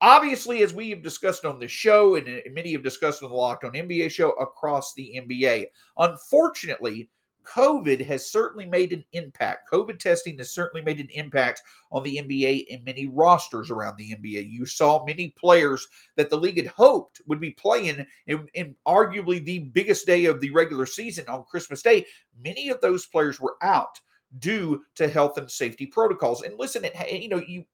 obviously, 0.00 0.62
as 0.62 0.72
we 0.72 0.88
have 0.88 1.02
discussed 1.02 1.44
on 1.44 1.58
the 1.58 1.68
show, 1.68 2.14
and 2.14 2.40
many 2.54 2.72
have 2.72 2.82
discussed 2.82 3.22
on 3.22 3.28
the 3.28 3.36
Locked 3.36 3.64
On 3.64 3.72
NBA 3.72 4.12
show 4.12 4.30
across 4.30 4.94
the 4.94 5.20
NBA, 5.22 5.66
unfortunately, 5.98 7.10
COVID 7.44 8.04
has 8.06 8.30
certainly 8.30 8.66
made 8.66 8.92
an 8.92 9.04
impact. 9.12 9.70
COVID 9.70 9.98
testing 9.98 10.38
has 10.38 10.50
certainly 10.50 10.84
made 10.84 11.00
an 11.00 11.08
impact 11.10 11.62
on 11.92 12.02
the 12.02 12.16
NBA 12.16 12.66
and 12.72 12.84
many 12.84 13.06
rosters 13.06 13.70
around 13.70 13.96
the 13.96 14.14
NBA. 14.14 14.50
You 14.50 14.66
saw 14.66 15.04
many 15.04 15.30
players 15.30 15.86
that 16.16 16.30
the 16.30 16.36
league 16.36 16.56
had 16.56 16.66
hoped 16.66 17.20
would 17.26 17.40
be 17.40 17.50
playing 17.52 18.06
in, 18.26 18.48
in, 18.54 18.74
arguably 18.86 19.44
the 19.44 19.60
biggest 19.60 20.06
day 20.06 20.24
of 20.24 20.40
the 20.40 20.50
regular 20.50 20.86
season 20.86 21.24
on 21.28 21.44
Christmas 21.44 21.82
Day. 21.82 22.06
Many 22.42 22.68
of 22.68 22.80
those 22.80 23.06
players 23.06 23.40
were 23.40 23.56
out 23.62 24.00
due 24.38 24.82
to 24.96 25.08
health 25.08 25.38
and 25.38 25.50
safety 25.50 25.86
protocols. 25.86 26.42
And 26.42 26.58
listen, 26.58 26.84
it, 26.84 27.22
you 27.22 27.28
know, 27.28 27.42
you 27.46 27.64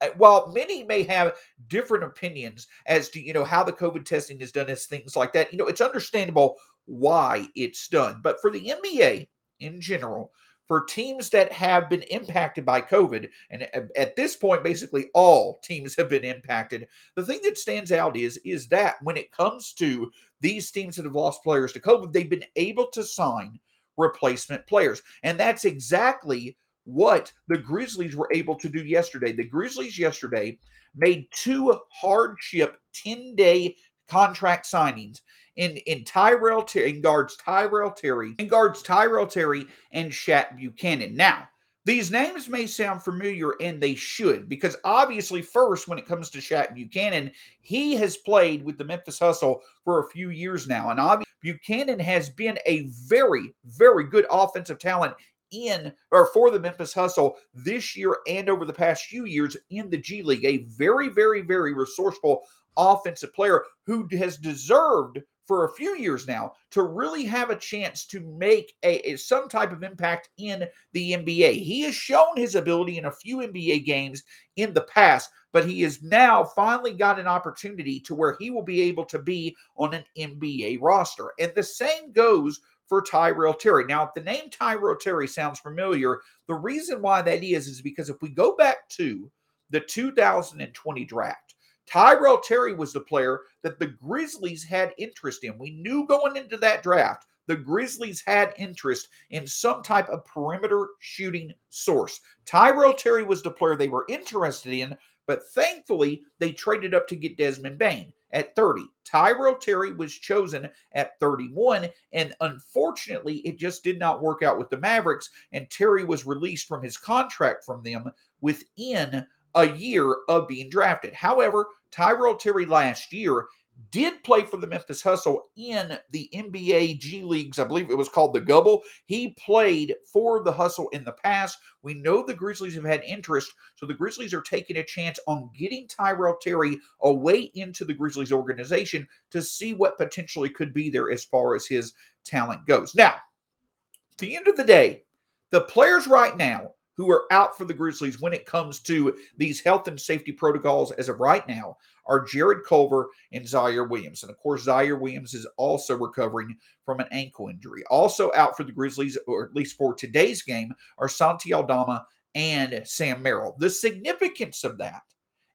uh, 0.00 0.08
while 0.16 0.50
many 0.54 0.82
may 0.84 1.02
have 1.02 1.36
different 1.68 2.04
opinions 2.04 2.66
as 2.86 3.10
to 3.10 3.20
you 3.20 3.32
know 3.32 3.44
how 3.44 3.62
the 3.62 3.72
covid 3.72 4.04
testing 4.04 4.40
is 4.40 4.52
done 4.52 4.68
as 4.70 4.86
things 4.86 5.14
like 5.14 5.32
that 5.32 5.52
you 5.52 5.58
know 5.58 5.66
it's 5.66 5.82
understandable 5.82 6.56
why 6.90 7.46
it's 7.54 7.86
done. 7.88 8.20
But 8.22 8.40
for 8.40 8.50
the 8.50 8.74
NBA 8.82 9.28
in 9.60 9.80
general, 9.80 10.32
for 10.66 10.84
teams 10.84 11.30
that 11.30 11.52
have 11.52 11.88
been 11.88 12.02
impacted 12.02 12.64
by 12.64 12.80
COVID, 12.80 13.28
and 13.50 13.68
at 13.96 14.16
this 14.16 14.36
point, 14.36 14.62
basically 14.62 15.08
all 15.14 15.60
teams 15.64 15.96
have 15.96 16.08
been 16.08 16.24
impacted. 16.24 16.86
The 17.16 17.24
thing 17.24 17.40
that 17.44 17.58
stands 17.58 17.92
out 17.92 18.16
is 18.16 18.38
is 18.44 18.68
that 18.68 18.96
when 19.02 19.16
it 19.16 19.32
comes 19.32 19.72
to 19.74 20.10
these 20.40 20.70
teams 20.70 20.96
that 20.96 21.04
have 21.04 21.14
lost 21.14 21.42
players 21.42 21.72
to 21.72 21.80
COVID, 21.80 22.12
they've 22.12 22.30
been 22.30 22.44
able 22.56 22.88
to 22.88 23.04
sign 23.04 23.58
replacement 23.96 24.66
players, 24.66 25.02
and 25.22 25.38
that's 25.38 25.64
exactly 25.64 26.56
what 26.84 27.32
the 27.48 27.58
Grizzlies 27.58 28.16
were 28.16 28.30
able 28.32 28.56
to 28.56 28.68
do 28.68 28.84
yesterday. 28.84 29.32
The 29.32 29.44
Grizzlies 29.44 29.98
yesterday 29.98 30.58
made 30.94 31.28
two 31.32 31.78
hardship 31.90 32.78
10 32.94 33.34
day 33.36 33.76
contract 34.08 34.66
signings 34.70 35.20
in 35.60 35.76
in 35.76 36.04
Tyrell 36.04 36.62
Terry 36.62 36.90
in 36.90 37.02
guards 37.02 37.36
Tyrell 37.36 37.90
Terry 37.90 38.34
in 38.38 38.48
guards 38.48 38.82
Tyrell 38.82 39.26
Terry 39.26 39.66
and 39.92 40.10
Shaq 40.10 40.56
Buchanan. 40.56 41.14
Now, 41.14 41.48
these 41.84 42.10
names 42.10 42.48
may 42.48 42.66
sound 42.66 43.02
familiar 43.02 43.52
and 43.60 43.78
they 43.80 43.94
should 43.94 44.48
because 44.48 44.76
obviously 44.84 45.42
first 45.42 45.86
when 45.86 45.98
it 45.98 46.06
comes 46.06 46.30
to 46.30 46.38
Shaq 46.38 46.74
Buchanan, 46.74 47.30
he 47.60 47.94
has 47.96 48.16
played 48.16 48.64
with 48.64 48.78
the 48.78 48.84
Memphis 48.84 49.18
Hustle 49.18 49.60
for 49.84 50.00
a 50.00 50.08
few 50.08 50.30
years 50.30 50.66
now 50.66 50.90
and 50.90 50.98
obviously 50.98 51.30
Buchanan 51.42 52.00
has 52.00 52.30
been 52.30 52.58
a 52.64 52.86
very 53.06 53.54
very 53.66 54.04
good 54.04 54.26
offensive 54.30 54.78
talent 54.78 55.14
in 55.50 55.92
or 56.10 56.26
for 56.32 56.50
the 56.50 56.60
Memphis 56.60 56.94
Hustle 56.94 57.36
this 57.52 57.94
year 57.96 58.16
and 58.26 58.48
over 58.48 58.64
the 58.64 58.72
past 58.72 59.04
few 59.04 59.26
years 59.26 59.58
in 59.68 59.90
the 59.90 59.98
G 59.98 60.22
League. 60.22 60.44
A 60.44 60.64
very, 60.68 61.08
very, 61.08 61.42
very 61.42 61.74
resourceful 61.74 62.44
offensive 62.76 63.34
player 63.34 63.64
who 63.84 64.08
has 64.16 64.36
deserved 64.36 65.20
for 65.50 65.64
a 65.64 65.72
few 65.72 65.96
years 65.96 66.28
now 66.28 66.52
to 66.70 66.84
really 66.84 67.24
have 67.24 67.50
a 67.50 67.56
chance 67.56 68.06
to 68.06 68.20
make 68.20 68.72
a, 68.84 69.00
a, 69.10 69.16
some 69.16 69.48
type 69.48 69.72
of 69.72 69.82
impact 69.82 70.28
in 70.38 70.64
the 70.92 71.14
NBA. 71.14 71.54
He 71.54 71.80
has 71.80 71.94
shown 71.96 72.36
his 72.36 72.54
ability 72.54 72.98
in 72.98 73.06
a 73.06 73.10
few 73.10 73.38
NBA 73.38 73.84
games 73.84 74.22
in 74.54 74.72
the 74.72 74.82
past, 74.82 75.28
but 75.52 75.66
he 75.66 75.82
has 75.82 76.04
now 76.04 76.44
finally 76.44 76.92
got 76.92 77.18
an 77.18 77.26
opportunity 77.26 77.98
to 77.98 78.14
where 78.14 78.36
he 78.38 78.50
will 78.50 78.62
be 78.62 78.80
able 78.82 79.04
to 79.06 79.18
be 79.18 79.56
on 79.76 79.92
an 79.92 80.04
NBA 80.16 80.78
roster. 80.80 81.32
And 81.40 81.50
the 81.56 81.64
same 81.64 82.12
goes 82.12 82.60
for 82.86 83.02
Tyrell 83.02 83.54
Terry. 83.54 83.86
Now, 83.86 84.04
if 84.04 84.14
the 84.14 84.20
name 84.20 84.50
Tyrell 84.52 84.98
Terry 85.00 85.26
sounds 85.26 85.58
familiar, 85.58 86.20
the 86.46 86.54
reason 86.54 87.02
why 87.02 87.22
that 87.22 87.42
is 87.42 87.66
is 87.66 87.82
because 87.82 88.08
if 88.08 88.22
we 88.22 88.28
go 88.28 88.54
back 88.54 88.88
to 88.90 89.28
the 89.70 89.80
2020 89.80 91.04
draft, 91.06 91.56
Tyrell 91.90 92.38
Terry 92.38 92.72
was 92.72 92.92
the 92.92 93.00
player 93.00 93.40
that 93.62 93.80
the 93.80 93.88
Grizzlies 93.88 94.62
had 94.62 94.94
interest 94.96 95.42
in. 95.42 95.58
We 95.58 95.70
knew 95.70 96.06
going 96.06 96.36
into 96.36 96.56
that 96.58 96.84
draft, 96.84 97.26
the 97.46 97.56
Grizzlies 97.56 98.22
had 98.24 98.54
interest 98.58 99.08
in 99.30 99.44
some 99.44 99.82
type 99.82 100.08
of 100.08 100.24
perimeter 100.24 100.90
shooting 101.00 101.52
source. 101.68 102.20
Tyrell 102.46 102.94
Terry 102.94 103.24
was 103.24 103.42
the 103.42 103.50
player 103.50 103.76
they 103.76 103.88
were 103.88 104.06
interested 104.08 104.72
in, 104.72 104.96
but 105.26 105.48
thankfully 105.48 106.22
they 106.38 106.52
traded 106.52 106.94
up 106.94 107.08
to 107.08 107.16
get 107.16 107.36
Desmond 107.36 107.78
Bane 107.78 108.12
at 108.32 108.54
30. 108.54 108.84
Tyrell 109.04 109.56
Terry 109.56 109.92
was 109.92 110.14
chosen 110.14 110.68
at 110.92 111.18
31, 111.18 111.88
and 112.12 112.36
unfortunately, 112.40 113.38
it 113.38 113.58
just 113.58 113.82
did 113.82 113.98
not 113.98 114.22
work 114.22 114.44
out 114.44 114.58
with 114.58 114.70
the 114.70 114.78
Mavericks, 114.78 115.28
and 115.50 115.68
Terry 115.70 116.04
was 116.04 116.24
released 116.24 116.68
from 116.68 116.84
his 116.84 116.96
contract 116.96 117.64
from 117.64 117.82
them 117.82 118.12
within 118.40 119.26
a 119.54 119.68
year 119.76 120.16
of 120.28 120.48
being 120.48 120.70
drafted. 120.70 121.14
However, 121.14 121.66
Tyrell 121.90 122.36
Terry 122.36 122.66
last 122.66 123.12
year 123.12 123.46
did 123.90 124.22
play 124.24 124.42
for 124.42 124.56
the 124.56 124.66
Memphis 124.66 125.02
Hustle 125.02 125.48
in 125.56 125.98
the 126.10 126.28
NBA 126.34 126.98
G 126.98 127.22
Leagues. 127.22 127.58
I 127.58 127.64
believe 127.64 127.90
it 127.90 127.96
was 127.96 128.08
called 128.08 128.34
the 128.34 128.40
Gubble. 128.40 128.82
He 129.06 129.30
played 129.38 129.94
for 130.06 130.42
the 130.42 130.52
Hustle 130.52 130.88
in 130.90 131.02
the 131.04 131.12
past. 131.12 131.58
We 131.82 131.94
know 131.94 132.24
the 132.24 132.34
Grizzlies 132.34 132.74
have 132.74 132.84
had 132.84 133.02
interest, 133.04 133.52
so 133.76 133.86
the 133.86 133.94
Grizzlies 133.94 134.34
are 134.34 134.42
taking 134.42 134.76
a 134.76 134.84
chance 134.84 135.18
on 135.26 135.50
getting 135.58 135.88
Tyrell 135.88 136.36
Terry 136.40 136.78
away 137.00 137.50
into 137.54 137.84
the 137.84 137.94
Grizzlies 137.94 138.32
organization 138.32 139.08
to 139.30 139.42
see 139.42 139.74
what 139.74 139.98
potentially 139.98 140.50
could 140.50 140.74
be 140.74 140.90
there 140.90 141.10
as 141.10 141.24
far 141.24 141.54
as 141.54 141.66
his 141.66 141.94
talent 142.24 142.66
goes. 142.66 142.94
Now, 142.94 143.14
at 143.14 144.18
the 144.18 144.36
end 144.36 144.46
of 144.46 144.56
the 144.56 144.64
day, 144.64 145.04
the 145.50 145.62
players 145.62 146.06
right 146.06 146.36
now 146.36 146.72
who 147.00 147.10
are 147.10 147.24
out 147.32 147.56
for 147.56 147.64
the 147.64 147.72
Grizzlies 147.72 148.20
when 148.20 148.34
it 148.34 148.44
comes 148.44 148.78
to 148.78 149.16
these 149.38 149.58
health 149.58 149.88
and 149.88 149.98
safety 149.98 150.32
protocols 150.32 150.92
as 150.92 151.08
of 151.08 151.18
right 151.18 151.48
now 151.48 151.74
are 152.04 152.26
Jarrett 152.26 152.66
Culver 152.66 153.08
and 153.32 153.42
Ziaire 153.42 153.88
Williams. 153.88 154.22
And 154.22 154.30
of 154.30 154.36
course, 154.36 154.66
Ziaire 154.66 155.00
Williams 155.00 155.32
is 155.32 155.46
also 155.56 155.96
recovering 155.96 156.54
from 156.84 157.00
an 157.00 157.06
ankle 157.10 157.48
injury. 157.48 157.84
Also 157.88 158.30
out 158.34 158.54
for 158.54 158.64
the 158.64 158.72
Grizzlies, 158.72 159.16
or 159.26 159.46
at 159.46 159.54
least 159.54 159.78
for 159.78 159.94
today's 159.94 160.42
game, 160.42 160.74
are 160.98 161.08
Santi 161.08 161.54
Aldama 161.54 162.04
and 162.34 162.82
Sam 162.84 163.22
Merrill. 163.22 163.56
The 163.58 163.70
significance 163.70 164.62
of 164.62 164.76
that 164.76 165.00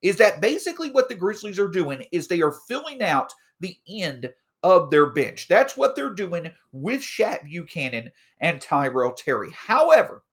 is 0.02 0.18
that 0.18 0.42
basically 0.42 0.90
what 0.90 1.10
the 1.10 1.14
Grizzlies 1.14 1.60
are 1.60 1.68
doing 1.68 2.04
is 2.12 2.28
they 2.28 2.42
are 2.42 2.56
filling 2.68 3.04
out 3.04 3.32
the 3.60 3.78
end 3.88 4.34
of 4.64 4.90
their 4.90 5.12
bench. 5.12 5.48
That's 5.48 5.78
what 5.78 5.96
they're 5.96 6.10
doing 6.10 6.52
with 6.72 7.02
Shaq 7.02 7.44
Buchanan 7.44 8.10
and 8.40 8.60
Tyrell 8.60 9.14
Terry. 9.14 9.52
However, 9.52 10.24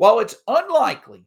while 0.00 0.18
it's 0.18 0.36
unlikely 0.48 1.26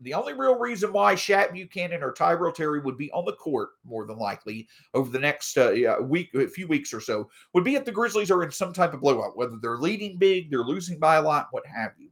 the 0.00 0.14
only 0.14 0.32
real 0.32 0.58
reason 0.58 0.94
why 0.94 1.14
Shaq 1.14 1.52
Buchanan 1.52 2.02
or 2.02 2.10
Tyrell 2.10 2.52
Terry 2.52 2.80
would 2.80 2.96
be 2.96 3.12
on 3.12 3.26
the 3.26 3.34
court 3.34 3.72
more 3.84 4.06
than 4.06 4.16
likely 4.16 4.66
over 4.94 5.10
the 5.10 5.18
next 5.18 5.58
uh, 5.58 5.96
week, 6.00 6.30
a 6.34 6.48
few 6.48 6.66
weeks 6.66 6.94
or 6.94 7.02
so, 7.02 7.28
would 7.52 7.64
be 7.64 7.74
if 7.74 7.84
the 7.84 7.92
Grizzlies 7.92 8.30
are 8.30 8.42
in 8.42 8.50
some 8.50 8.72
type 8.72 8.94
of 8.94 9.02
blowout, 9.02 9.36
whether 9.36 9.58
they're 9.60 9.76
leading 9.76 10.16
big, 10.16 10.50
they're 10.50 10.60
losing 10.60 10.98
by 10.98 11.16
a 11.16 11.22
lot, 11.22 11.48
what 11.50 11.66
have 11.66 11.92
you. 11.98 12.08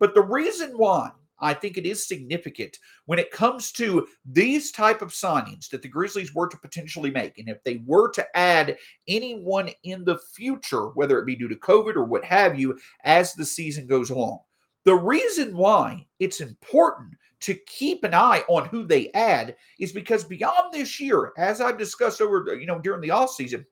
But 0.00 0.12
the 0.12 0.22
reason 0.22 0.72
why 0.76 1.12
I 1.38 1.54
think 1.54 1.78
it 1.78 1.86
is 1.86 2.08
significant 2.08 2.76
when 3.06 3.20
it 3.20 3.30
comes 3.30 3.70
to 3.74 4.08
these 4.24 4.72
type 4.72 5.02
of 5.02 5.10
signings 5.12 5.68
that 5.68 5.82
the 5.82 5.88
Grizzlies 5.88 6.34
were 6.34 6.48
to 6.48 6.58
potentially 6.58 7.12
make. 7.12 7.38
And 7.38 7.48
if 7.48 7.62
they 7.62 7.80
were 7.86 8.10
to 8.10 8.26
add 8.36 8.76
anyone 9.06 9.70
in 9.84 10.04
the 10.04 10.18
future, 10.34 10.88
whether 10.88 11.16
it 11.20 11.26
be 11.26 11.36
due 11.36 11.46
to 11.46 11.54
COVID 11.54 11.94
or 11.94 12.06
what 12.06 12.24
have 12.24 12.58
you, 12.58 12.76
as 13.04 13.34
the 13.34 13.46
season 13.46 13.86
goes 13.86 14.10
along. 14.10 14.40
The 14.84 14.94
reason 14.94 15.56
why 15.56 16.06
it's 16.18 16.40
important 16.40 17.14
to 17.40 17.54
keep 17.66 18.04
an 18.04 18.14
eye 18.14 18.44
on 18.48 18.66
who 18.66 18.84
they 18.84 19.10
add 19.12 19.56
is 19.78 19.92
because 19.92 20.24
beyond 20.24 20.72
this 20.72 21.00
year, 21.00 21.32
as 21.36 21.60
I've 21.60 21.78
discussed 21.78 22.20
over, 22.20 22.54
you 22.54 22.66
know, 22.66 22.78
during 22.78 23.00
the 23.00 23.08
offseason, 23.08 23.64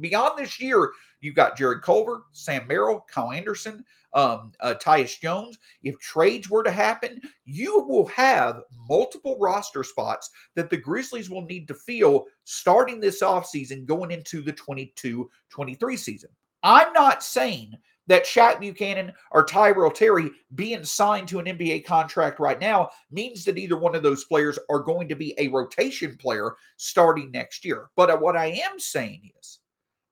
beyond 0.00 0.38
this 0.38 0.60
year, 0.60 0.92
you've 1.20 1.34
got 1.34 1.56
Jarrett 1.56 1.82
Culver, 1.82 2.24
Sam 2.32 2.66
Merrill, 2.66 3.04
Kyle 3.10 3.32
Anderson, 3.32 3.84
um, 4.14 4.52
uh, 4.60 4.74
Tyus 4.74 5.18
Jones. 5.20 5.58
If 5.82 5.98
trades 5.98 6.50
were 6.50 6.62
to 6.62 6.70
happen, 6.70 7.20
you 7.44 7.80
will 7.80 8.06
have 8.06 8.62
multiple 8.88 9.38
roster 9.40 9.84
spots 9.84 10.30
that 10.54 10.70
the 10.70 10.76
Grizzlies 10.76 11.30
will 11.30 11.46
need 11.46 11.66
to 11.68 11.74
fill 11.74 12.26
starting 12.44 13.00
this 13.00 13.22
offseason 13.22 13.86
going 13.86 14.10
into 14.10 14.42
the 14.42 14.52
22 14.52 15.30
23 15.48 15.96
season. 15.96 16.30
I'm 16.62 16.92
not 16.92 17.22
saying 17.22 17.74
that 18.06 18.24
Shaq 18.24 18.60
Buchanan 18.60 19.12
or 19.30 19.44
Tyrell 19.44 19.90
Terry 19.90 20.30
being 20.54 20.84
signed 20.84 21.28
to 21.28 21.38
an 21.38 21.46
NBA 21.46 21.84
contract 21.84 22.40
right 22.40 22.60
now 22.60 22.90
means 23.10 23.44
that 23.44 23.58
either 23.58 23.76
one 23.76 23.94
of 23.94 24.02
those 24.02 24.24
players 24.24 24.58
are 24.68 24.80
going 24.80 25.08
to 25.08 25.14
be 25.14 25.34
a 25.38 25.48
rotation 25.48 26.16
player 26.16 26.54
starting 26.76 27.30
next 27.30 27.64
year. 27.64 27.90
But 27.96 28.20
what 28.20 28.36
I 28.36 28.46
am 28.46 28.78
saying 28.78 29.30
is, 29.38 29.60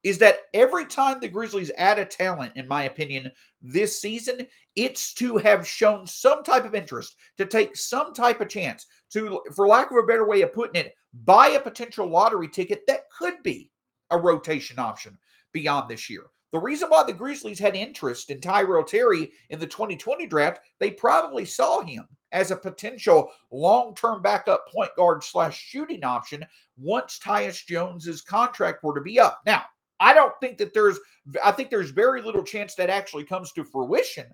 is 0.02 0.18
that 0.18 0.38
every 0.54 0.86
time 0.86 1.20
the 1.20 1.28
Grizzlies 1.28 1.70
add 1.76 1.98
a 1.98 2.04
talent, 2.04 2.52
in 2.56 2.66
my 2.66 2.84
opinion, 2.84 3.30
this 3.60 4.00
season, 4.00 4.46
it's 4.74 5.12
to 5.14 5.36
have 5.36 5.68
shown 5.68 6.06
some 6.06 6.42
type 6.42 6.64
of 6.64 6.74
interest, 6.74 7.16
to 7.36 7.44
take 7.44 7.76
some 7.76 8.14
type 8.14 8.40
of 8.40 8.48
chance, 8.48 8.86
to, 9.12 9.42
for 9.54 9.68
lack 9.68 9.90
of 9.90 9.98
a 9.98 10.06
better 10.06 10.26
way 10.26 10.40
of 10.40 10.54
putting 10.54 10.80
it, 10.80 10.94
buy 11.24 11.48
a 11.48 11.60
potential 11.60 12.06
lottery 12.06 12.48
ticket 12.48 12.86
that 12.86 13.10
could 13.16 13.42
be 13.42 13.70
a 14.10 14.16
rotation 14.16 14.78
option 14.78 15.18
beyond 15.52 15.88
this 15.88 16.08
year. 16.08 16.24
The 16.52 16.58
reason 16.58 16.88
why 16.88 17.04
the 17.04 17.12
Grizzlies 17.12 17.60
had 17.60 17.76
interest 17.76 18.30
in 18.30 18.40
Tyrell 18.40 18.82
Terry 18.82 19.30
in 19.50 19.60
the 19.60 19.66
2020 19.66 20.26
draft, 20.26 20.60
they 20.78 20.90
probably 20.90 21.44
saw 21.44 21.80
him 21.80 22.06
as 22.32 22.50
a 22.50 22.56
potential 22.56 23.30
long-term 23.50 24.22
backup 24.22 24.66
point 24.68 24.90
guard 24.96 25.22
slash 25.22 25.58
shooting 25.58 26.04
option 26.04 26.44
once 26.76 27.18
Tyus 27.18 27.64
Jones's 27.66 28.22
contract 28.22 28.82
were 28.82 28.94
to 28.94 29.00
be 29.00 29.20
up. 29.20 29.40
Now, 29.46 29.64
I 30.00 30.14
don't 30.14 30.34
think 30.40 30.58
that 30.58 30.74
there's, 30.74 30.98
I 31.44 31.52
think 31.52 31.70
there's 31.70 31.90
very 31.90 32.22
little 32.22 32.42
chance 32.42 32.74
that 32.76 32.90
actually 32.90 33.24
comes 33.24 33.52
to 33.52 33.64
fruition 33.64 34.26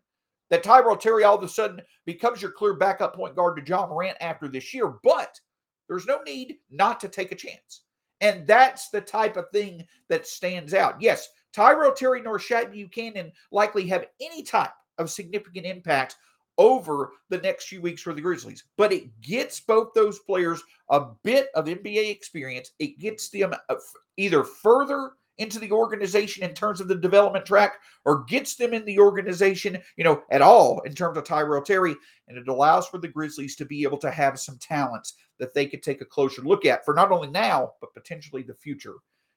that 0.48 0.62
Tyrell 0.62 0.96
Terry 0.96 1.24
all 1.24 1.36
of 1.36 1.42
a 1.42 1.48
sudden 1.48 1.82
becomes 2.04 2.40
your 2.40 2.52
clear 2.52 2.74
backup 2.74 3.14
point 3.14 3.34
guard 3.34 3.56
to 3.56 3.68
Ja 3.68 3.86
Morant 3.86 4.16
after 4.20 4.48
this 4.48 4.72
year. 4.72 4.94
But 5.02 5.38
there's 5.88 6.06
no 6.06 6.20
need 6.22 6.56
not 6.70 7.00
to 7.00 7.08
take 7.08 7.32
a 7.32 7.36
chance. 7.36 7.82
And 8.20 8.46
that's 8.46 8.88
the 8.88 9.00
type 9.00 9.36
of 9.36 9.50
thing 9.50 9.84
that 10.08 10.26
stands 10.26 10.72
out. 10.72 11.00
Yes, 11.00 11.28
Tyrell 11.56 11.92
Terry 11.92 12.20
nor 12.20 12.38
Shaq 12.38 12.70
Buchanan 12.70 13.32
likely 13.50 13.86
have 13.86 14.04
any 14.20 14.42
type 14.42 14.74
of 14.98 15.10
significant 15.10 15.64
impact 15.64 16.16
over 16.58 17.12
the 17.30 17.38
next 17.38 17.68
few 17.68 17.80
weeks 17.80 18.02
for 18.02 18.12
the 18.12 18.20
Grizzlies. 18.20 18.64
But 18.76 18.92
it 18.92 19.22
gets 19.22 19.58
both 19.60 19.94
those 19.94 20.18
players 20.18 20.62
a 20.90 21.06
bit 21.24 21.48
of 21.54 21.64
NBA 21.64 22.10
experience. 22.10 22.72
It 22.78 22.98
gets 22.98 23.30
them 23.30 23.54
uh, 23.70 23.74
either 24.18 24.44
further 24.44 25.12
into 25.38 25.58
the 25.58 25.72
organization 25.72 26.44
in 26.44 26.52
terms 26.52 26.82
of 26.82 26.88
the 26.88 26.94
development 26.94 27.46
track 27.46 27.76
or 28.04 28.24
gets 28.24 28.56
them 28.56 28.74
in 28.74 28.84
the 28.84 28.98
organization, 28.98 29.78
you 29.96 30.04
know, 30.04 30.22
at 30.30 30.42
all 30.42 30.80
in 30.80 30.94
terms 30.94 31.16
of 31.16 31.24
Tyrell 31.24 31.62
Terry. 31.62 31.96
And 32.28 32.36
it 32.36 32.48
allows 32.48 32.86
for 32.86 32.98
the 32.98 33.08
Grizzlies 33.08 33.56
to 33.56 33.64
be 33.64 33.82
able 33.82 33.98
to 33.98 34.10
have 34.10 34.38
some 34.38 34.58
talents 34.58 35.14
that 35.38 35.54
they 35.54 35.64
could 35.64 35.82
take 35.82 36.02
a 36.02 36.06
closer 36.06 36.42
look 36.42 36.66
at 36.66 36.84
for 36.84 36.92
not 36.92 37.12
only 37.12 37.28
now, 37.28 37.72
but 37.80 37.94
potentially 37.94 38.42
the 38.42 38.54
future 38.54 38.96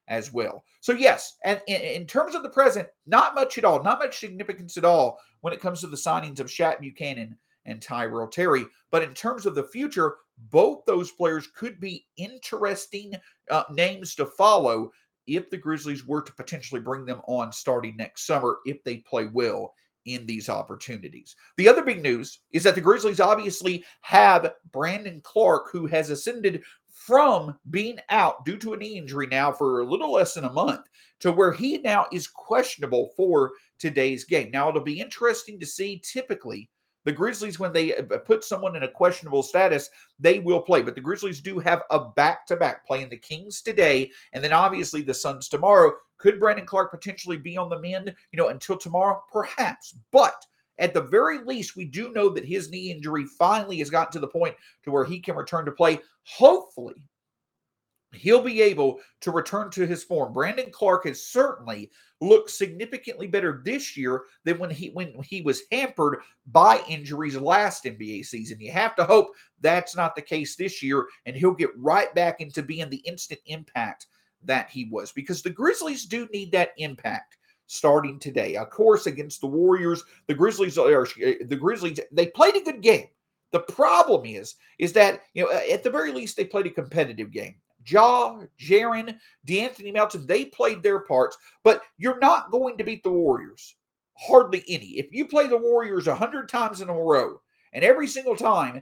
as 0.09 0.33
well. 0.33 0.63
So, 0.81 0.93
yes, 0.93 1.37
and 1.45 1.61
in, 1.67 2.05
terms 2.05 2.35
of 2.35 2.43
the 2.43 2.49
present, 2.49 2.87
not 3.05 3.35
much 3.35 3.57
at 3.57 3.63
all, 3.63 3.81
not 3.81 3.99
much 3.99 4.19
significance 4.19 4.75
at 4.75 4.85
all 4.85 5.19
when 5.41 5.53
it 5.53 5.61
comes 5.61 5.81
to 5.81 5.87
the 5.87 5.95
signings 5.95 6.39
of 6.39 6.47
Shaq 6.47 6.79
Buchanan 6.81 7.37
and 7.65 7.81
Tyrell 7.81 8.27
Terry. 8.27 8.65
But 8.91 9.03
in 9.03 9.13
terms 9.13 9.45
of 9.45 9.55
the 9.55 9.63
future, 9.63 10.15
both 10.49 10.83
those 10.85 11.11
players 11.11 11.47
could 11.47 11.79
be 11.79 12.07
interesting 12.17 13.13
uh, 13.51 13.63
names 13.71 14.15
to 14.15 14.25
follow 14.25 14.91
if 15.27 15.49
the 15.49 15.57
Grizzlies 15.57 16.05
were 16.05 16.23
to 16.23 16.33
potentially 16.33 16.81
bring 16.81 17.05
them 17.05 17.21
on 17.27 17.51
starting 17.51 17.95
next 17.95 18.25
summer 18.25 18.57
if 18.65 18.83
they 18.83 18.97
play 18.97 19.27
well 19.27 19.73
in 20.13 20.25
these 20.25 20.49
opportunities. 20.49 21.35
The 21.57 21.67
other 21.67 21.83
big 21.83 22.01
news 22.01 22.39
is 22.51 22.63
that 22.63 22.75
the 22.75 22.81
Grizzlies 22.81 23.19
obviously 23.19 23.83
have 24.01 24.53
Brandon 24.71 25.21
Clarke, 25.23 25.69
who 25.71 25.85
has 25.87 26.09
ascended 26.09 26.63
from 26.91 27.57
being 27.69 27.97
out 28.09 28.45
due 28.45 28.57
to 28.57 28.73
a 28.73 28.77
knee 28.77 28.97
injury 28.97 29.27
now 29.27 29.51
for 29.51 29.79
a 29.79 29.85
little 29.85 30.13
less 30.13 30.33
than 30.33 30.43
a 30.43 30.51
month 30.51 30.81
to 31.19 31.31
where 31.31 31.51
he 31.51 31.77
now 31.79 32.05
is 32.11 32.27
questionable 32.27 33.11
for 33.15 33.51
today's 33.77 34.23
game. 34.23 34.51
Now, 34.51 34.69
it'll 34.69 34.81
be 34.81 34.99
interesting 34.99 35.59
to 35.59 35.65
see 35.65 36.01
typically 36.03 36.69
the 37.05 37.11
Grizzlies, 37.13 37.59
when 37.59 37.71
they 37.71 37.95
uh, 37.95 38.03
put 38.19 38.43
someone 38.43 38.75
in 38.75 38.83
a 38.83 38.87
questionable 38.87 39.41
status, 39.41 39.89
they 40.19 40.39
will 40.39 40.61
play. 40.61 40.81
But 40.81 40.95
the 40.95 41.01
Grizzlies 41.01 41.41
do 41.41 41.57
have 41.59 41.83
a 41.89 41.99
back 41.99 42.45
to 42.47 42.55
back 42.55 42.85
playing 42.85 43.09
the 43.09 43.17
Kings 43.17 43.61
today, 43.61 44.11
and 44.33 44.43
then 44.43 44.53
obviously 44.53 45.01
the 45.01 45.13
Suns 45.13 45.47
tomorrow. 45.47 45.93
Could 46.19 46.39
Brandon 46.39 46.65
Clarke 46.65 46.91
potentially 46.91 47.37
be 47.37 47.57
on 47.57 47.69
the 47.69 47.79
mend, 47.79 48.13
you 48.31 48.37
know, 48.37 48.49
until 48.49 48.77
tomorrow? 48.77 49.23
Perhaps. 49.31 49.95
But 50.11 50.45
at 50.77 50.93
the 50.93 51.01
very 51.01 51.39
least, 51.39 51.75
we 51.75 51.85
do 51.85 52.11
know 52.13 52.29
that 52.29 52.45
his 52.45 52.69
knee 52.69 52.91
injury 52.91 53.25
finally 53.25 53.79
has 53.79 53.89
gotten 53.89 54.13
to 54.13 54.19
the 54.19 54.27
point 54.27 54.55
to 54.83 54.91
where 54.91 55.05
he 55.05 55.19
can 55.19 55.35
return 55.35 55.65
to 55.65 55.71
play. 55.71 55.99
Hopefully, 56.23 57.03
he'll 58.13 58.41
be 58.41 58.61
able 58.61 58.99
to 59.21 59.31
return 59.31 59.69
to 59.71 59.85
his 59.85 60.03
form. 60.03 60.33
Brandon 60.33 60.71
Clarke 60.71 61.05
has 61.05 61.23
certainly 61.23 61.91
looked 62.21 62.49
significantly 62.49 63.27
better 63.27 63.61
this 63.63 63.95
year 63.95 64.23
than 64.43 64.57
when 64.57 64.69
he 64.69 64.89
when 64.89 65.13
he 65.23 65.41
was 65.41 65.63
hampered 65.71 66.19
by 66.47 66.81
injuries 66.87 67.37
last 67.37 67.85
NBA 67.85 68.25
season. 68.25 68.59
You 68.59 68.71
have 68.71 68.95
to 68.95 69.05
hope 69.05 69.31
that's 69.61 69.95
not 69.95 70.15
the 70.15 70.21
case 70.21 70.55
this 70.55 70.81
year, 70.81 71.07
and 71.25 71.35
he'll 71.35 71.53
get 71.53 71.77
right 71.77 72.13
back 72.15 72.41
into 72.41 72.63
being 72.63 72.89
the 72.89 72.97
instant 72.97 73.39
impact 73.45 74.07
that 74.43 74.69
he 74.69 74.85
was 74.85 75.11
because 75.11 75.41
the 75.41 75.49
Grizzlies 75.49 76.05
do 76.05 76.27
need 76.31 76.51
that 76.51 76.73
impact 76.77 77.37
starting 77.67 78.19
today. 78.19 78.55
Of 78.55 78.69
course, 78.69 79.05
against 79.05 79.41
the 79.41 79.47
Warriors, 79.47 80.03
the 80.27 80.33
Grizzlies 80.33 80.77
are 80.77 81.01
er, 81.01 81.07
the 81.17 81.55
Grizzlies. 81.55 81.99
They 82.11 82.27
played 82.27 82.55
a 82.55 82.63
good 82.63 82.81
game. 82.81 83.07
The 83.51 83.61
problem 83.61 84.25
is, 84.25 84.55
is 84.77 84.93
that 84.93 85.21
you 85.33 85.43
know 85.43 85.51
at 85.51 85.83
the 85.83 85.89
very 85.89 86.11
least 86.11 86.35
they 86.35 86.45
played 86.45 86.67
a 86.67 86.71
competitive 86.71 87.31
game. 87.31 87.55
Ja, 87.87 88.41
Jaren, 88.59 89.17
De'Anthony 89.47 89.93
Melton, 89.93 90.27
they 90.27 90.45
played 90.45 90.83
their 90.83 90.99
parts, 90.99 91.37
but 91.63 91.81
you're 91.97 92.19
not 92.19 92.51
going 92.51 92.77
to 92.77 92.83
beat 92.83 93.03
the 93.03 93.09
Warriors. 93.09 93.75
Hardly 94.17 94.63
any. 94.67 94.99
If 94.99 95.07
you 95.11 95.27
play 95.27 95.47
the 95.47 95.57
Warriors 95.57 96.07
100 96.07 96.49
times 96.49 96.81
in 96.81 96.89
a 96.89 96.93
row, 96.93 97.39
and 97.73 97.83
every 97.83 98.07
single 98.07 98.35
time 98.35 98.81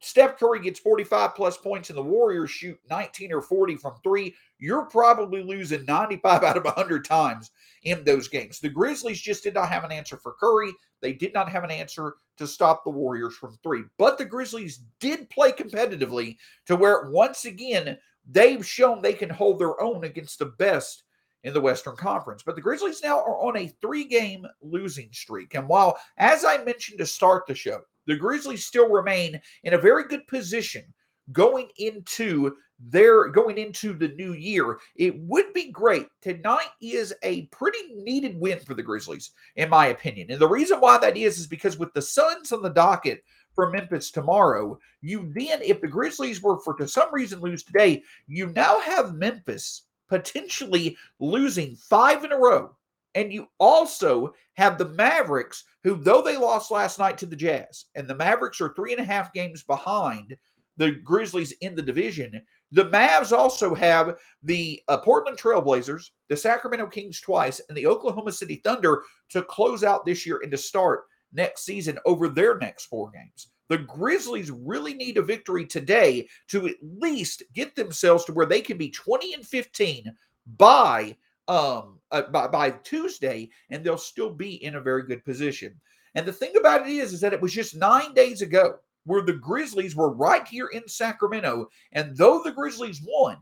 Steph 0.00 0.38
Curry 0.38 0.60
gets 0.60 0.80
45 0.80 1.34
plus 1.34 1.56
points 1.56 1.88
and 1.88 1.96
the 1.96 2.02
Warriors 2.02 2.50
shoot 2.50 2.78
19 2.90 3.32
or 3.32 3.40
40 3.40 3.76
from 3.76 3.94
three, 4.02 4.34
you're 4.58 4.84
probably 4.86 5.42
losing 5.42 5.84
95 5.86 6.42
out 6.42 6.56
of 6.56 6.64
100 6.64 7.04
times 7.04 7.50
in 7.84 8.04
those 8.04 8.28
games. 8.28 8.58
The 8.58 8.68
Grizzlies 8.68 9.20
just 9.20 9.44
did 9.44 9.54
not 9.54 9.68
have 9.68 9.84
an 9.84 9.92
answer 9.92 10.16
for 10.16 10.34
Curry. 10.34 10.72
They 11.00 11.12
did 11.12 11.32
not 11.32 11.48
have 11.48 11.64
an 11.64 11.70
answer 11.70 12.14
to 12.38 12.46
stop 12.46 12.84
the 12.84 12.90
Warriors 12.90 13.36
from 13.36 13.58
three. 13.62 13.84
But 13.96 14.18
the 14.18 14.24
Grizzlies 14.24 14.84
did 15.00 15.30
play 15.30 15.52
competitively 15.52 16.36
to 16.66 16.76
where, 16.76 17.08
once 17.10 17.44
again, 17.44 17.96
they've 18.30 18.66
shown 18.66 19.00
they 19.00 19.12
can 19.12 19.30
hold 19.30 19.58
their 19.58 19.80
own 19.80 20.04
against 20.04 20.38
the 20.38 20.46
best 20.46 21.04
in 21.44 21.54
the 21.54 21.60
Western 21.60 21.96
Conference. 21.96 22.42
But 22.42 22.56
the 22.56 22.62
Grizzlies 22.62 23.02
now 23.02 23.18
are 23.18 23.40
on 23.42 23.56
a 23.56 23.68
three 23.80 24.04
game 24.04 24.46
losing 24.60 25.08
streak. 25.12 25.54
And 25.54 25.68
while, 25.68 25.98
as 26.18 26.44
I 26.44 26.62
mentioned 26.62 26.98
to 26.98 27.06
start 27.06 27.46
the 27.46 27.54
show, 27.54 27.80
the 28.06 28.16
Grizzlies 28.16 28.64
still 28.64 28.88
remain 28.88 29.40
in 29.64 29.74
a 29.74 29.78
very 29.78 30.04
good 30.04 30.26
position 30.26 30.84
going 31.30 31.68
into 31.78 32.56
their 32.88 33.28
going 33.28 33.58
into 33.58 33.92
the 33.92 34.08
new 34.08 34.32
year. 34.32 34.78
It 34.96 35.16
would 35.20 35.52
be 35.52 35.70
great. 35.70 36.08
Tonight 36.20 36.70
is 36.80 37.14
a 37.22 37.46
pretty 37.46 37.78
needed 37.94 38.38
win 38.38 38.58
for 38.58 38.74
the 38.74 38.82
Grizzlies, 38.82 39.30
in 39.56 39.70
my 39.70 39.88
opinion. 39.88 40.30
And 40.30 40.40
the 40.40 40.48
reason 40.48 40.80
why 40.80 40.98
that 40.98 41.16
is 41.16 41.38
is 41.38 41.46
because 41.46 41.78
with 41.78 41.92
the 41.94 42.02
Suns 42.02 42.50
on 42.50 42.62
the 42.62 42.70
docket 42.70 43.22
for 43.54 43.70
Memphis 43.70 44.10
tomorrow, 44.10 44.78
you 45.00 45.30
then, 45.34 45.60
if 45.62 45.80
the 45.80 45.86
Grizzlies 45.86 46.42
were 46.42 46.58
for 46.60 46.74
to 46.74 46.88
some 46.88 47.12
reason 47.12 47.40
lose 47.40 47.62
today, 47.62 48.02
you 48.26 48.48
now 48.48 48.80
have 48.80 49.14
Memphis 49.14 49.82
potentially 50.08 50.96
losing 51.20 51.76
five 51.76 52.24
in 52.24 52.32
a 52.32 52.36
row 52.36 52.76
And 53.14 53.32
you 53.32 53.48
also 53.58 54.34
have 54.54 54.78
the 54.78 54.88
Mavericks, 54.88 55.64
who, 55.84 55.96
though 55.96 56.22
they 56.22 56.36
lost 56.36 56.70
last 56.70 56.98
night 56.98 57.18
to 57.18 57.26
the 57.26 57.36
Jazz, 57.36 57.86
and 57.94 58.08
the 58.08 58.14
Mavericks 58.14 58.60
are 58.60 58.72
three 58.74 58.92
and 58.92 59.00
a 59.00 59.04
half 59.04 59.32
games 59.32 59.62
behind 59.62 60.36
the 60.78 60.92
Grizzlies 60.92 61.52
in 61.60 61.74
the 61.74 61.82
division, 61.82 62.40
the 62.70 62.86
Mavs 62.86 63.36
also 63.36 63.74
have 63.74 64.16
the 64.42 64.80
uh, 64.88 64.96
Portland 64.98 65.38
Trailblazers, 65.38 66.10
the 66.28 66.36
Sacramento 66.36 66.86
Kings 66.86 67.20
twice, 67.20 67.60
and 67.68 67.76
the 67.76 67.86
Oklahoma 67.86 68.32
City 68.32 68.60
Thunder 68.64 69.02
to 69.30 69.42
close 69.42 69.84
out 69.84 70.06
this 70.06 70.24
year 70.26 70.40
and 70.42 70.50
to 70.50 70.56
start 70.56 71.04
next 71.32 71.64
season 71.64 71.98
over 72.06 72.28
their 72.28 72.58
next 72.58 72.86
four 72.86 73.10
games. 73.10 73.48
The 73.68 73.78
Grizzlies 73.78 74.50
really 74.50 74.94
need 74.94 75.18
a 75.18 75.22
victory 75.22 75.66
today 75.66 76.28
to 76.48 76.66
at 76.66 76.76
least 76.82 77.42
get 77.54 77.74
themselves 77.74 78.24
to 78.24 78.32
where 78.32 78.46
they 78.46 78.60
can 78.60 78.76
be 78.76 78.90
20 78.90 79.34
and 79.34 79.46
15 79.46 80.12
by 80.58 81.16
um 81.52 81.98
uh, 82.10 82.22
by, 82.30 82.46
by 82.46 82.70
Tuesday 82.70 83.48
and 83.70 83.84
they'll 83.84 83.98
still 83.98 84.30
be 84.30 84.62
in 84.64 84.76
a 84.76 84.80
very 84.80 85.02
good 85.02 85.24
position. 85.24 85.78
And 86.14 86.26
the 86.26 86.32
thing 86.32 86.52
about 86.58 86.86
it 86.86 86.92
is 86.92 87.12
is 87.12 87.20
that 87.20 87.32
it 87.32 87.40
was 87.40 87.52
just 87.52 87.76
9 87.76 88.14
days 88.14 88.42
ago 88.42 88.76
where 89.04 89.22
the 89.22 89.32
Grizzlies 89.34 89.96
were 89.96 90.12
right 90.12 90.46
here 90.46 90.68
in 90.68 90.86
Sacramento 90.86 91.68
and 91.92 92.16
though 92.16 92.42
the 92.42 92.52
Grizzlies 92.52 93.02
won, 93.06 93.36